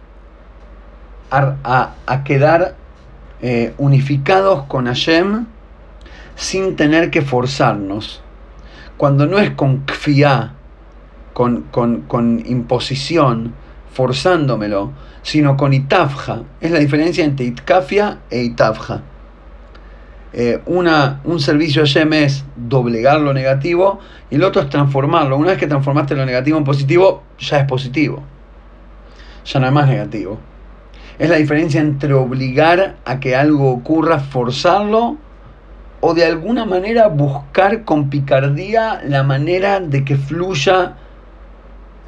[1.30, 2.74] a, quedar
[3.42, 5.46] eh, unificados con Hashem
[6.34, 8.22] sin tener que forzarnos,
[8.96, 10.54] cuando no es con kfiá,
[11.32, 13.54] con, con, imposición,
[13.92, 14.92] forzándomelo,
[15.22, 16.42] sino con itafja.
[16.60, 19.02] Es la diferencia entre itkafia e itafja.
[20.40, 23.98] Eh, una, un servicio Hashem es doblegar lo negativo
[24.30, 25.36] y el otro es transformarlo.
[25.36, 28.22] Una vez que transformaste lo negativo en positivo, ya es positivo.
[29.44, 30.38] Ya no es más negativo.
[31.18, 35.16] Es la diferencia entre obligar a que algo ocurra, forzarlo,
[36.00, 40.94] o de alguna manera buscar con picardía la manera de que fluya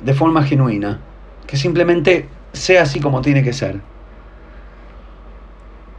[0.05, 1.01] de forma genuina.
[1.49, 3.81] Que simplemente sea así como tiene que ser.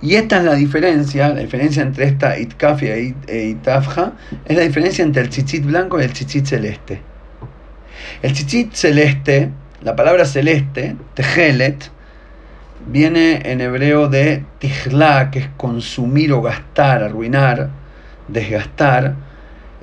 [0.01, 4.13] Y esta es la diferencia, la diferencia entre esta itkafia e itafja,
[4.45, 7.01] es la diferencia entre el chichit blanco y el chichit celeste.
[8.23, 9.49] El chichit celeste,
[9.83, 11.91] la palabra celeste, tejelet,
[12.87, 17.69] viene en hebreo de tijla, que es consumir o gastar, arruinar,
[18.27, 19.15] desgastar.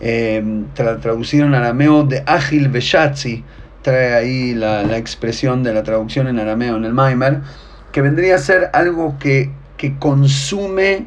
[0.00, 3.42] Eh, traducido en arameo de ágil beshatzi,
[3.82, 7.40] trae ahí la, la expresión de la traducción en arameo en el Maimer,
[7.90, 11.06] que vendría a ser algo que que consume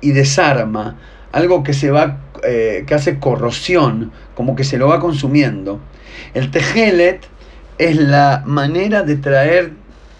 [0.00, 0.98] y desarma,
[1.30, 5.78] algo que se va, eh, que hace corrosión, como que se lo va consumiendo.
[6.34, 7.24] El tejelet
[7.78, 9.72] es la manera de traer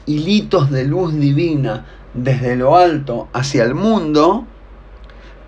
[0.06, 4.46] hilitos de luz divina desde lo alto hacia el mundo,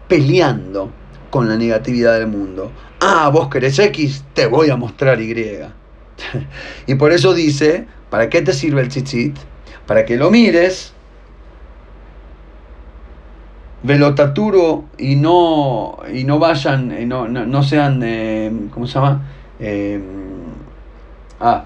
[0.09, 0.91] peleando
[1.31, 2.73] con la negatividad del mundo.
[3.01, 5.61] Ah, vos querés X, te voy a mostrar Y.
[6.87, 9.37] y por eso dice, ¿para qué te sirve el chichit?
[9.87, 10.94] Para que lo mires
[13.85, 19.23] velotaturo y no, y no vayan, y no, no, sean, eh, ¿cómo se llama?
[19.61, 20.01] Eh,
[21.39, 21.65] ah,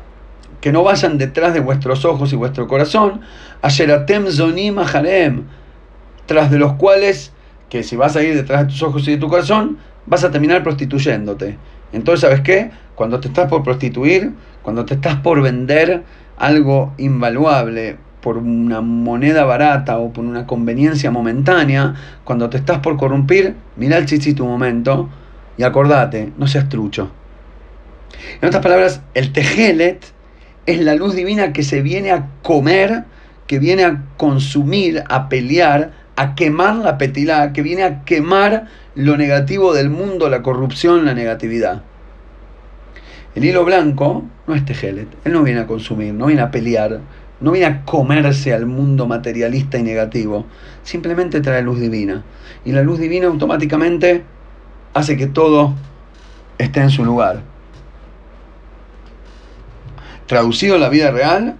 [0.61, 3.21] que no vayan detrás de vuestros ojos y vuestro corazón,
[3.63, 5.45] ayeratem zonim aharem,
[6.27, 7.33] tras de los cuales,
[7.71, 10.33] que si vas a ir detrás de tus ojos y de tu corazón, vas a
[10.33, 11.57] terminar prostituyéndote.
[11.93, 12.73] Entonces, ¿sabes qué?
[12.97, 16.03] Cuando te estás por prostituir, cuando te estás por vender
[16.37, 22.97] algo invaluable, por una moneda barata o por una conveniencia momentánea, cuando te estás por
[22.97, 25.09] corrompir, mira el chichi tu momento
[25.57, 27.11] Y acordate, no seas trucho.
[28.41, 30.05] En otras palabras, el tejelet
[30.67, 33.05] es la luz divina que se viene a comer,
[33.47, 39.17] que viene a consumir, a pelear, a quemar la petilá, que viene a quemar lo
[39.17, 41.83] negativo del mundo, la corrupción, la negatividad.
[43.35, 47.01] El hilo blanco no es tejelet, él no viene a consumir, no viene a pelear,
[47.41, 50.47] no viene a comerse al mundo materialista y negativo,
[50.83, 52.25] simplemente trae luz divina.
[52.65, 54.25] Y la luz divina automáticamente
[54.95, 55.75] hace que todo
[56.59, 57.43] esté en su lugar.
[60.27, 61.57] Traducido en la vida real,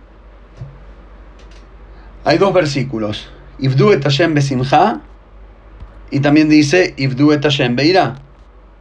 [2.25, 3.31] hay dos versículos.
[3.59, 5.01] Ifdu et Hashem besimcha
[6.11, 8.17] y también dice Ifdu et Hashem beira.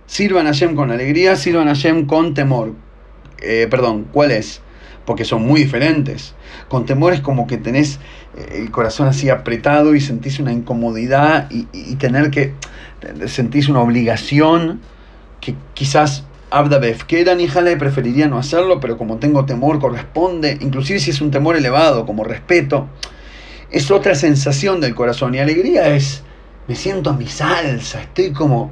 [0.05, 2.73] Sirvan a Hashem con alegría, sirvan a Hashem con temor.
[3.41, 4.61] Eh, perdón, ¿cuál es?
[5.07, 6.35] Porque son muy diferentes.
[6.69, 7.99] Con temor es como que tenés
[8.37, 12.53] eh, el corazón así apretado y sentís una incomodidad y, y tener que,
[13.25, 14.81] sentís una obligación
[15.41, 21.11] que quizás Abda Befkeran y preferiría no hacerlo, pero como tengo temor corresponde, inclusive si
[21.11, 22.87] es un temor elevado, como respeto,
[23.69, 25.35] es otra sensación del corazón.
[25.35, 26.23] Y alegría es,
[26.67, 28.71] me siento a mi salsa, estoy como,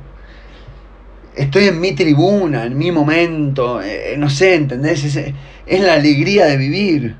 [1.36, 5.04] estoy en mi tribuna, en mi momento, eh, no sé, ¿entendés?
[5.04, 5.34] Es,
[5.65, 7.15] es, la alegría de vivir.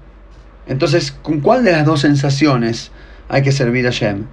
[0.68, 2.92] Entonces, ¿con cuál de las dos sensaciones
[3.30, 4.26] hay que servir a Shem?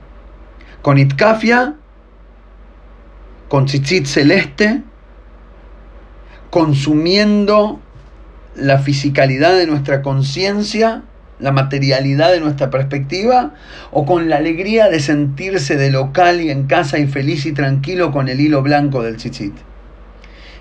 [0.81, 1.75] ¿Con Itkafia?
[3.49, 4.83] ¿Con Tzitzit celeste?
[6.53, 7.81] consumiendo
[8.55, 11.03] la fisicalidad de nuestra conciencia,
[11.41, 13.55] la materialidad de nuestra perspectiva,
[13.91, 18.13] o con la alegría de sentirse de local y en casa y feliz y tranquilo
[18.13, 19.55] con el hilo blanco del chichit.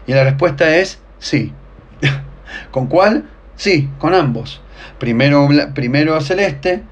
[0.07, 1.53] Y la respuesta es sí.
[2.71, 3.29] ¿Con cuál?
[3.55, 4.61] Sí, con ambos.
[4.99, 6.83] Primero, primero celeste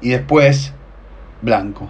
[0.00, 0.72] y después
[1.42, 1.88] blanco.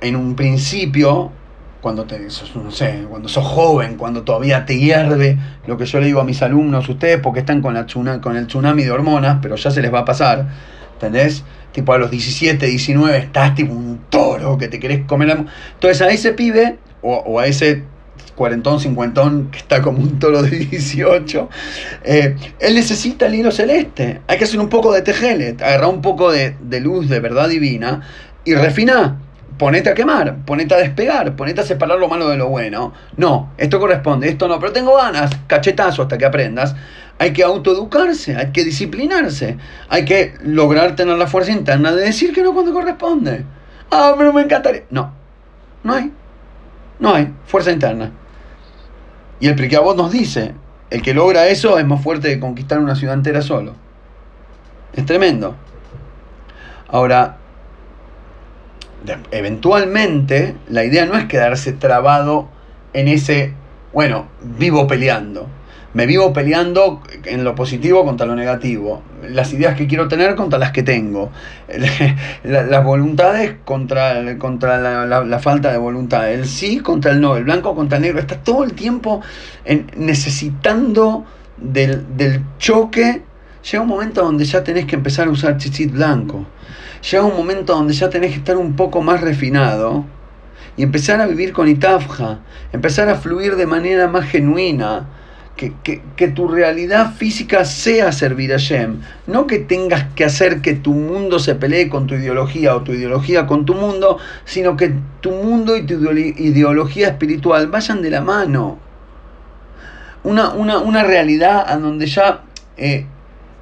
[0.00, 1.32] En un principio,
[1.80, 6.00] cuando te, sos, no sé, cuando sos joven, cuando todavía te hierve, lo que yo
[6.00, 7.86] le digo a mis alumnos, ustedes porque están con, la
[8.20, 10.46] con el tsunami de hormonas, pero ya se les va a pasar,
[10.94, 11.44] ¿entendés?
[11.72, 15.44] Tipo a los 17, 19 estás tipo un toro que te querés comer.
[15.74, 17.84] Entonces a ese pibe, o, o a ese
[18.38, 21.48] cuarentón, cincuentón, que está como un toro de 18,
[22.04, 24.22] eh, él necesita el hilo celeste.
[24.26, 27.48] Hay que hacer un poco de tejelet, agarrar un poco de, de luz de verdad
[27.48, 28.00] divina
[28.44, 32.48] y refinar ponete a quemar, ponete a despegar, ponete a separar lo malo de lo
[32.48, 32.94] bueno.
[33.16, 36.74] No, esto corresponde, esto no, pero tengo ganas, cachetazo hasta que aprendas.
[37.18, 42.32] Hay que autoeducarse, hay que disciplinarse, hay que lograr tener la fuerza interna de decir
[42.32, 43.44] que no cuando corresponde.
[43.90, 44.84] Ah, pero me encantaría.
[44.90, 45.12] No,
[45.82, 46.12] no hay.
[47.00, 48.12] No hay fuerza interna.
[49.40, 50.54] Y el vos nos dice,
[50.90, 53.74] el que logra eso es más fuerte que conquistar una ciudad entera solo.
[54.94, 55.54] Es tremendo.
[56.88, 57.36] Ahora,
[59.30, 62.48] eventualmente la idea no es quedarse trabado
[62.92, 63.54] en ese,
[63.92, 65.48] bueno, vivo peleando.
[65.94, 69.02] Me vivo peleando en lo positivo contra lo negativo.
[69.28, 71.30] Las ideas que quiero tener contra las que tengo.
[72.44, 76.30] Las voluntades contra, contra la, falta de voluntad.
[76.30, 77.36] El sí contra el no.
[77.36, 78.20] El blanco contra el negro.
[78.20, 79.22] Estás todo el tiempo
[79.96, 81.24] necesitando
[81.56, 83.22] del, del choque.
[83.70, 86.46] Llega un momento donde ya tenés que empezar a usar chichit blanco
[87.02, 90.04] llega un momento donde ya tenés que estar un poco más refinado
[90.76, 92.40] y empezar a vivir con Itafja,
[92.72, 95.08] empezar a fluir de manera más genuina,
[95.58, 100.74] que, que, tu realidad física sea servir a Shem, no que tengas que hacer que
[100.74, 104.94] tu mundo se pelee con tu ideología o tu ideología con tu mundo, sino que
[105.20, 108.78] tu mundo y tu ideología espiritual vayan de la mano.
[110.22, 112.42] Una, una, una realidad a donde ya
[112.76, 113.06] eh,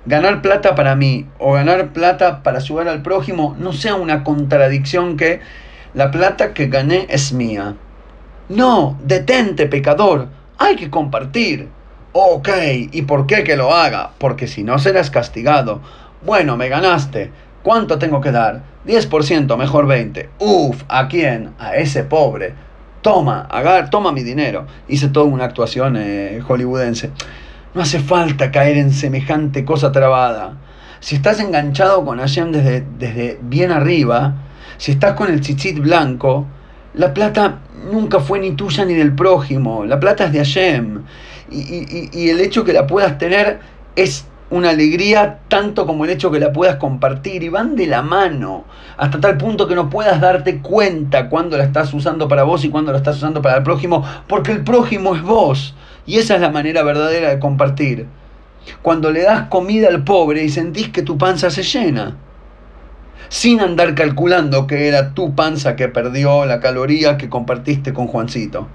[0.05, 5.17] ganar plata para mí o ganar plata para ayudar al prójimo no sea una contradicción
[5.17, 5.41] que
[5.95, 7.75] la plata que gané es mía.
[8.51, 10.29] No, detente, pecador,
[10.59, 11.69] hay que compartir.
[12.19, 12.49] Ok,
[12.93, 14.13] ¿y por qué que lo haga?
[14.17, 15.83] Porque si no serás castigado.
[16.25, 17.31] Bueno, me ganaste.
[17.63, 18.63] ¿Cuánto tengo que dar?
[18.87, 20.31] 10%, mejor 20.
[20.39, 21.51] Uf, ¿a quién?
[21.59, 22.55] A ese pobre.
[23.03, 24.67] Toma, agar, toma mi dinero.
[24.89, 27.11] Hice toda una actuación eh, hollywoodense.
[27.75, 30.57] No hace falta caer en semejante cosa trabada.
[31.01, 34.37] Si estás enganchado con Hashem desde, desde bien arriba,
[34.79, 36.47] si estás con el chichit blanco,
[36.95, 37.59] la plata
[37.93, 39.85] nunca fue ni tuya ni del prójimo.
[39.85, 41.03] La plata es de Hashem.
[41.51, 43.61] Y, y, y el hecho que la puedas tener
[43.95, 48.03] es una alegría tanto como el hecho que la puedas compartir y van de la
[48.03, 48.65] mano
[48.97, 52.71] hasta tal punto que no puedas darte cuenta cuando la estás usando para vos y
[52.71, 55.75] cuando la estás usando para el prójimo, porque el prójimo es vos.
[56.07, 58.07] Y esa es la manera verdadera de compartir.
[58.83, 62.17] Cuando le das comida al pobre y sentís que tu panza se llena.
[63.29, 68.69] Sin andar calculando que era tu panza que perdió la caloría que compartiste con Juancito.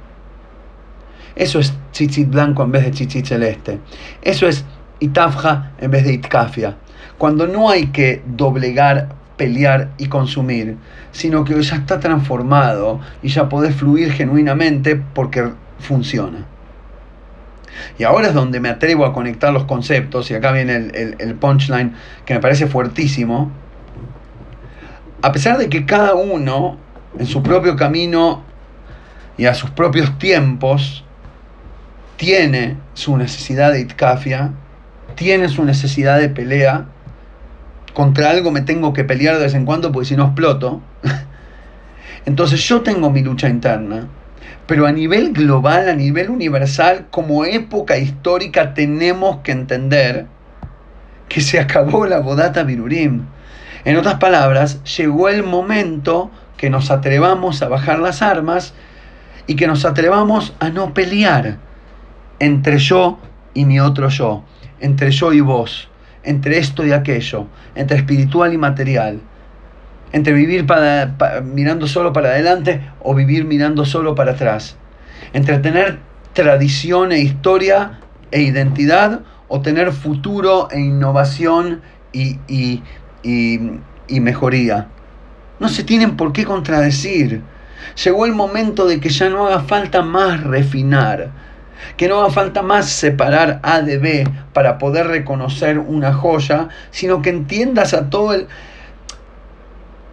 [1.36, 3.80] Eso es tzitzit blanco en vez de tzitzit celeste.
[4.22, 4.66] Eso es
[5.00, 6.78] itafja en vez de itkafia.
[7.18, 10.78] Cuando no hay que doblegar, pelear y consumir,
[11.12, 16.46] sino que ya está transformado y ya podés fluir genuinamente porque funciona.
[17.98, 21.36] Y ahora es donde me atrevo a conectar los conceptos, y acá viene el, el
[21.36, 21.94] punchline
[22.26, 23.52] que me parece fuertísimo.
[25.22, 26.78] A pesar de que cada uno,
[27.18, 28.44] en su propio camino
[29.38, 31.06] y a sus propios tiempos,
[32.22, 34.52] tiene su necesidad de itkafia,
[35.16, 36.86] tiene su necesidad de pelea,
[37.96, 40.84] contra algo me tengo que pelear de vez en cuando porque si no exploto.
[42.28, 44.08] Entonces yo tengo mi lucha interna,
[44.68, 50.28] pero a nivel global, a nivel universal, como época histórica tenemos que entender
[51.28, 53.26] que se acabó la bodata virurim.
[53.84, 58.76] En otras palabras, llegó el momento que nos atrevamos a bajar las armas
[59.48, 61.71] y que nos atrevamos a no pelear
[62.42, 63.20] entre yo
[63.54, 64.44] y mi otro yo,
[64.80, 65.90] entre yo y vos,
[66.24, 69.22] entre esto y aquello, entre espiritual y material,
[70.12, 70.66] entre vivir
[71.44, 74.76] mirando solo para adelante o vivir mirando solo para atrás,
[75.34, 76.00] entre tener
[76.34, 78.00] tradición e historia
[78.32, 81.82] e identidad o tener futuro e innovación
[82.12, 82.82] y, y,
[83.22, 84.88] y mejoría.
[85.60, 87.44] No se tienen por qué contradecir.
[88.04, 91.30] Llegó el momento de que ya no haga falta más refinar,
[91.98, 97.22] que no haga falta más separar A de B para poder reconocer una joya, sino
[97.22, 98.48] que entiendas a todo el...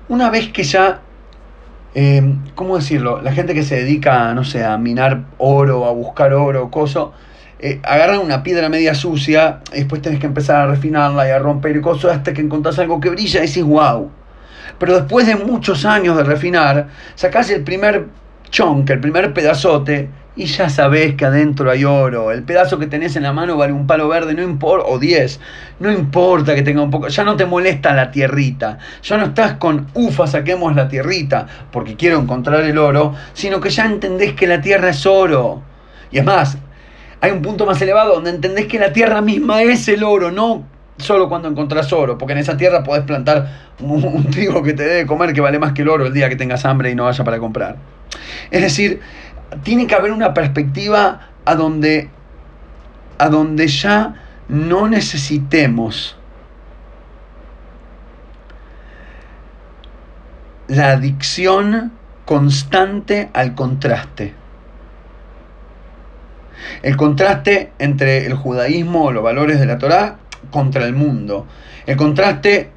[0.09, 1.01] Una vez que ya,
[1.95, 3.21] eh, ¿cómo decirlo?
[3.21, 7.13] La gente que se dedica, no sé, a minar oro, a buscar oro, coso,
[7.61, 11.41] eh, agarran una piedra media sucia y después tenés que empezar a refinarla y a
[11.41, 14.11] romper y cosas hasta que encontrás algo que brilla y decís, wow.
[14.79, 18.07] Pero después de muchos años de refinar, sacás el primer
[18.51, 20.09] chonk, el primer pedazote,
[20.39, 22.31] y ya sabés que adentro hay oro.
[22.31, 25.41] El pedazo que tenés en la mano vale un palo verde, no importa, o 10.
[25.81, 28.79] No importa que tenga un poco, ya no te molesta la tierrita.
[29.03, 33.71] Ya no estás con, ufa, saquemos la tierrita porque quiero encontrar el oro, sino que
[33.71, 35.61] ya entendés que la tierra es oro.
[36.13, 36.57] Y es más,
[37.21, 40.65] hay un punto más elevado donde entendés que la tierra misma es el oro, no
[40.99, 44.85] solo cuando encontrás oro, porque en esa tierra podés plantar un, un trigo que te
[44.85, 47.09] debe comer que vale más que el oro el día que tengas hambre y no
[47.09, 47.77] haya para comprar.
[48.51, 49.01] Es decir,
[49.63, 52.11] tiene que haber una perspectiva a donde,
[53.19, 54.15] a donde ya
[54.49, 56.17] no necesitemos
[60.69, 61.93] la adicción
[62.25, 64.35] constante al contraste.
[66.83, 70.19] El contraste entre el judaísmo o los valores de la Torá
[70.51, 71.47] contra el mundo.
[71.87, 72.71] El contraste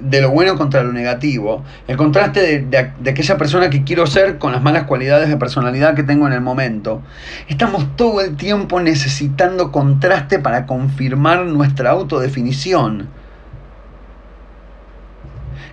[0.00, 4.52] de lo bueno contra lo negativo, el contraste de, aquella persona que quiero ser con
[4.52, 7.02] las malas cualidades de personalidad que tengo en el momento.
[7.48, 13.08] Estamos todo el tiempo necesitando contraste para confirmar nuestra autodefinición.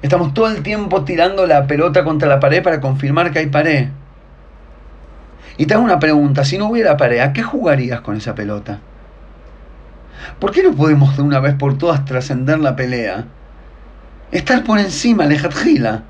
[0.01, 3.89] Estamos todo el tiempo tirando la pelota contra la pared para confirmar que hay pared.
[5.57, 8.79] Y te hago una pregunta, si no hubiera pared, ¿a qué jugarías con esa pelota?
[10.39, 13.25] ¿Por qué no podemos de una vez por todas trascender la pelea?
[14.37, 16.03] Estar por encima, lejatjila.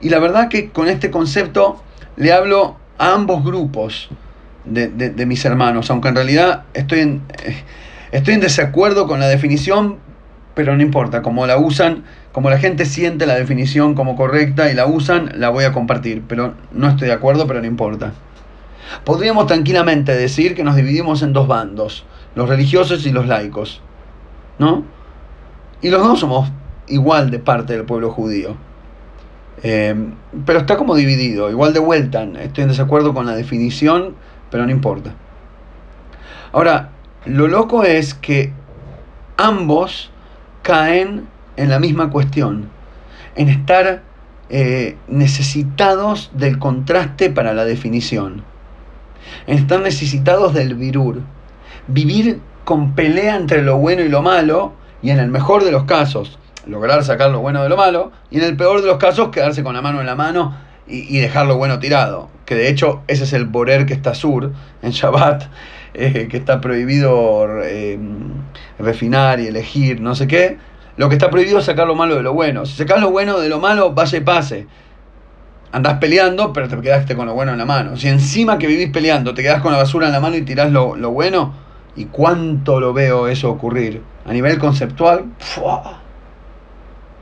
[0.00, 1.82] Y la verdad que con este concepto
[2.16, 4.08] le hablo a ambos grupos
[4.64, 7.62] de, mis hermanos, aunque en realidad estoy en, eh,
[8.10, 9.98] estoy en desacuerdo con la definición,
[10.54, 14.74] pero no importa, como la usan, como la gente siente la definición como correcta y
[14.74, 18.12] la usan, la voy a compartir, pero no estoy de acuerdo, pero no importa.
[19.04, 22.04] Podríamos tranquilamente decir que nos dividimos en dos bandos,
[22.34, 23.80] los religiosos y los laicos,
[24.58, 24.84] ¿no?
[25.82, 26.50] Y los dos somos
[26.88, 28.56] igual de parte del pueblo judío.
[29.62, 29.94] Eh,
[30.44, 32.24] pero está como dividido, igual de vuelta.
[32.40, 34.14] Estoy en desacuerdo con la definición,
[34.50, 35.14] pero no importa.
[36.52, 36.90] Ahora,
[37.24, 38.52] lo loco es que
[39.36, 40.10] ambos
[40.62, 41.26] caen
[41.56, 42.68] en la misma cuestión,
[43.34, 44.02] en estar
[44.48, 48.44] eh, necesitados del contraste para la definición,
[49.46, 51.22] en estar necesitados del virur,
[51.88, 54.72] vivir con pelea entre lo bueno y lo malo,
[55.02, 58.38] y en el mejor de los casos, lograr sacar lo bueno de lo malo, y
[58.38, 60.56] en el peor de los casos quedarse con la mano en la mano
[60.88, 62.28] y, dejar lo bueno tirado.
[62.44, 64.52] Que de hecho ese es el borer que está sur
[64.82, 65.44] en Shabbat,
[65.94, 67.98] eh, que está prohibido eh,
[68.78, 70.58] refinar y elegir, no sé qué.
[70.96, 72.64] Lo que está prohibido es sacar lo malo de lo bueno.
[72.64, 74.66] Si sacas lo bueno de lo malo, vaya y pase.
[75.72, 77.96] Andás peleando, pero te quedaste con lo bueno en la mano.
[77.98, 80.70] Si encima que vivís peleando te quedas con la basura en la mano y tirás
[80.70, 81.52] lo, bueno,
[81.96, 84.02] ¿y cuánto lo veo eso ocurrir?
[84.24, 85.26] A nivel conceptual,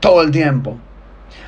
[0.05, 0.77] todo el tiempo.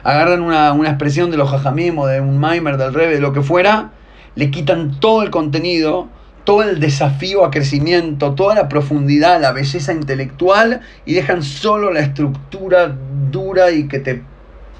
[0.03, 3.43] Agarran una, expresión de los jajamim o de un mimer del rebe, de lo que
[3.43, 3.91] fuera,
[4.34, 6.10] le quitan todo el contenido
[6.43, 11.99] todo el desafío a crecimiento, toda la profundidad, la belleza intelectual y dejan solo la
[11.99, 12.95] estructura
[13.30, 14.24] dura y que te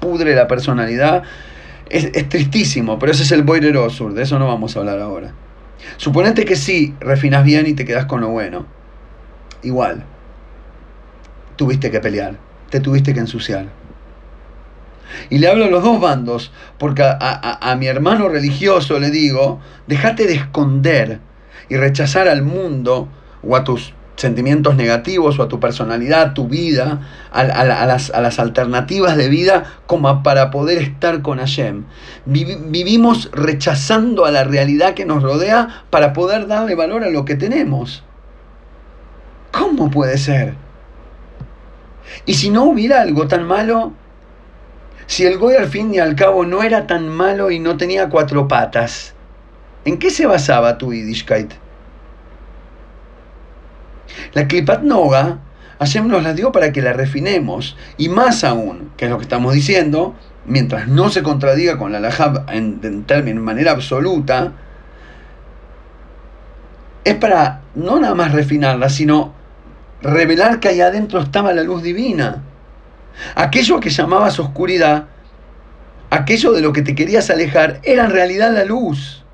[0.00, 1.24] pudre la personalidad.
[1.90, 5.34] Es, tristísimo, pero ese es el Boirer Osur, de eso no vamos a hablar ahora.
[5.98, 8.64] Suponete que sí, refinas bien y te quedas con lo bueno.
[9.62, 10.04] Igual,
[11.56, 13.66] tuviste que pelear, te tuviste que ensuciar.
[15.30, 20.26] Y le hablo a los dos bandos, porque a, mi hermano religioso le digo, déjate
[20.26, 21.20] de esconder
[21.68, 23.08] y rechazar al mundo
[23.42, 27.00] o a tus sentimientos negativos o a tu personalidad, a tu vida,
[27.30, 31.84] a, las, alternativas de vida como para poder estar con Hashem.
[32.26, 37.36] vivimos rechazando a la realidad que nos rodea para poder darle valor a lo que
[37.36, 38.02] tenemos.
[39.52, 40.67] ¿Cómo puede ser?
[42.26, 43.92] Y si no hubiera algo tan malo,
[45.06, 48.08] si el Goy al fin y al cabo no era tan malo y no tenía
[48.08, 49.14] cuatro patas,
[49.84, 51.52] ¿en qué se basaba tu Yiddishkeit?
[54.34, 55.38] La Klipat Noga,
[55.78, 57.76] Hashem nos la dio para que la refinemos.
[57.96, 60.14] Y más aún, que es lo que estamos diciendo,
[60.46, 64.52] mientras no se contradiga con la Lahab en, en, en manera absoluta,
[67.04, 69.37] es para no nada más refinarla, sino
[70.02, 72.42] revelar que ahí adentro estaba la luz divina.
[73.34, 75.06] Aquello que llamabas oscuridad,
[76.10, 79.24] aquello de lo que te querías alejar, era en realidad la luz.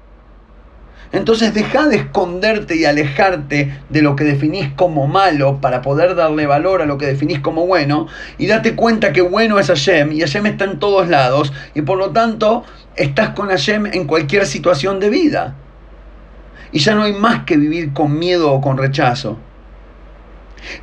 [1.13, 6.45] Entonces deja de esconderte y alejarte de lo que definís como malo para poder darle
[6.47, 10.23] valor a lo que definís como bueno y date cuenta que bueno es Hashem y
[10.23, 12.65] Hashem está en todos lados y por lo tanto
[12.97, 15.55] estás con Hashem en cualquier situación de vida.
[16.73, 19.39] Y ya no hay más que vivir con miedo o con rechazo.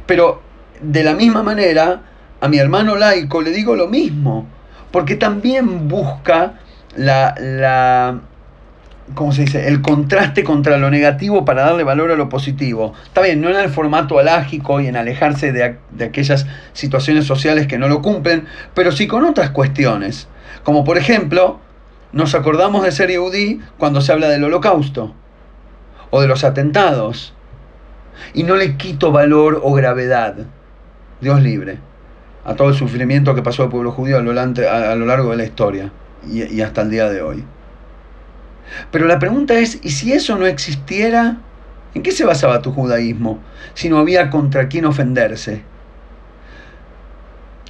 [0.05, 0.41] Pero
[0.81, 2.01] de la misma manera,
[2.39, 4.47] a mi hermano laico le digo lo mismo,
[4.91, 6.59] porque también busca
[6.95, 8.21] la, la
[9.15, 9.67] ¿cómo se dice?
[9.67, 12.93] El contraste contra lo negativo para darle valor a lo positivo.
[13.03, 17.67] Está bien, no en el formato alágico y en alejarse de, de, aquellas situaciones sociales
[17.67, 20.27] que no lo cumplen, pero sí con otras cuestiones.
[20.63, 21.59] Como por ejemplo,
[22.11, 25.13] nos acordamos de ser Yehudi cuando se habla del holocausto
[26.09, 27.33] o de los atentados.
[28.33, 30.35] Y no le quito valor o gravedad.
[31.19, 31.79] Dios libre
[32.45, 34.33] a todo el sufrimiento que pasó el pueblo judío a lo,
[35.05, 35.91] largo de la historia
[36.27, 37.43] y, hasta el día de hoy.
[38.91, 41.37] Pero la pregunta es, ¿y si eso no existiera?
[41.93, 43.39] ¿En qué se basaba tu judaísmo
[43.73, 45.63] si no había contra quién ofenderse?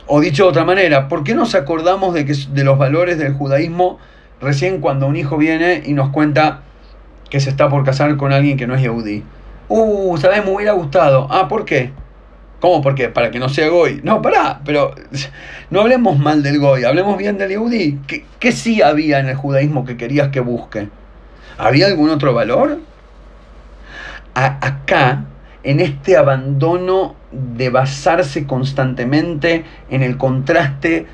[0.05, 3.33] O dicho de otra manera, ¿por qué nos acordamos de, que, de los valores del
[3.33, 3.99] judaísmo
[4.39, 6.61] recién cuando un hijo viene y nos cuenta
[7.29, 9.23] que se está por casar con alguien que no es yehudí?
[9.73, 10.43] Uh, ¿sabes?
[10.43, 11.27] Me hubiera gustado.
[11.29, 11.91] Ah, ¿por qué?
[12.59, 12.81] ¿Cómo?
[12.81, 14.01] Porque para que no sea Goy.
[14.03, 14.93] No, pará, pero
[15.69, 17.99] no hablemos mal del Goy, hablemos bien del Yehudi.
[18.05, 20.89] ¿Qué, ¿Qué, sí había en el judaísmo que querías que busque?
[21.57, 22.79] ¿Había algún otro valor?
[24.33, 25.25] acá,
[25.63, 31.05] en este abandono de basarse constantemente en el contraste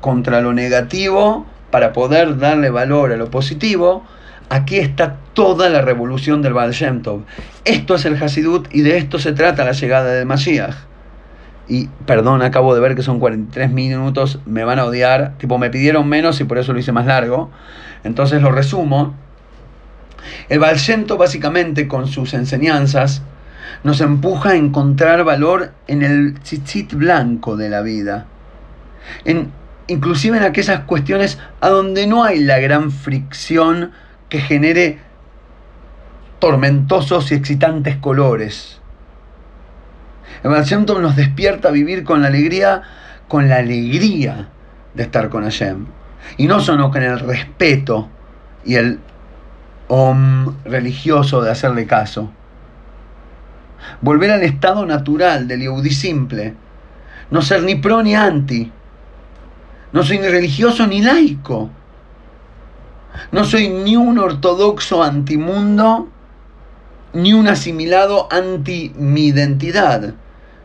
[0.00, 4.04] contra lo negativo para poder darle valor a lo positivo,
[4.52, 6.74] aquí está toda la revolución del Baal.
[7.64, 10.92] Esto es el Hasidut y de esto se trata la llegada del Mashiach
[11.68, 15.70] y perdón, acabo de ver que son 43 minutos, me van a odiar, tipo me
[15.70, 17.50] pidieron menos y por eso lo hice más largo.
[18.04, 19.14] Entonces lo resumo.
[20.50, 23.22] El Valcento básicamente con sus enseñanzas
[23.84, 28.26] nos empuja a encontrar valor en el tzitzit blanco de la vida.
[29.24, 29.50] En,
[29.86, 33.92] inclusive en aquellas cuestiones a donde no hay la gran fricción
[34.32, 34.98] que genere
[36.40, 38.80] tormentosos y excitantes colores
[40.42, 42.82] el Hashem nos despierta a vivir con la alegría,
[43.28, 44.48] con la alegría
[44.94, 45.86] de estar con Hashem.
[46.36, 48.08] Y no solo con el respeto
[48.64, 48.98] y el
[49.88, 52.32] om religioso de hacerle caso.
[54.00, 56.54] Volver al estado natural del Yehudi simple.
[57.30, 58.70] No ser ni pro ni anti.
[59.92, 61.70] No soy ni religioso ni laico.
[63.30, 66.08] No soy ni un ortodoxo antimundo,
[67.12, 70.14] ni un asimilado anti mi identidad.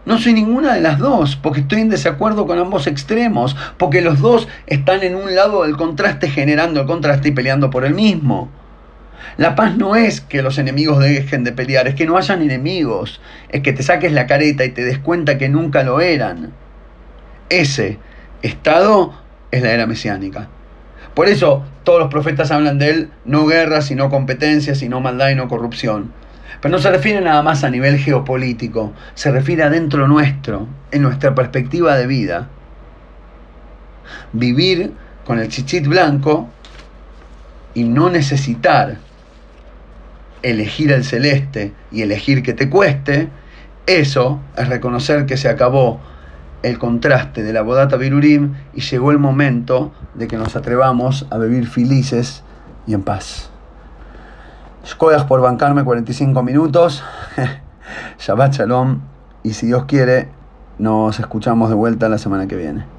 [0.06, 4.20] No soy ninguna de las dos, porque estoy en desacuerdo con ambos extremos, porque los
[4.20, 8.50] dos están en un lado del contraste generando el contraste y peleando por el mismo.
[9.36, 13.20] La paz no es que los enemigos dejen de pelear, es que no hayan enemigos,
[13.50, 16.54] es que te saques la careta y te des cuenta que nunca lo eran.
[17.50, 18.00] Ese
[18.42, 19.14] estado
[19.52, 20.48] es la era mesiánica.
[21.18, 25.36] Por eso todos los profetas hablan de él, no guerra, sino competencia, sino maldad y
[25.36, 26.12] no corrupción.
[26.62, 31.02] Pero no se refiere nada más a nivel geopolítico, se refiere a dentro nuestro, en
[31.02, 32.50] nuestra perspectiva de vida.
[34.32, 34.94] Vivir
[35.26, 36.50] con el chichit blanco
[37.74, 38.98] y no necesitar
[40.44, 43.30] elegir el celeste y elegir que te cueste,
[43.88, 46.00] eso es reconocer que se acabó
[46.68, 51.38] el contraste de la bodata virurim y llegó el momento de que nos atrevamos a
[51.38, 52.44] vivir felices
[52.86, 53.50] y en paz.
[54.84, 57.04] Escoyas por bancarme 45 minutos.
[58.20, 59.02] Shabbat Shalom.
[59.44, 60.30] Y si Dios quiere,
[60.78, 62.97] nos escuchamos de vuelta la semana que viene.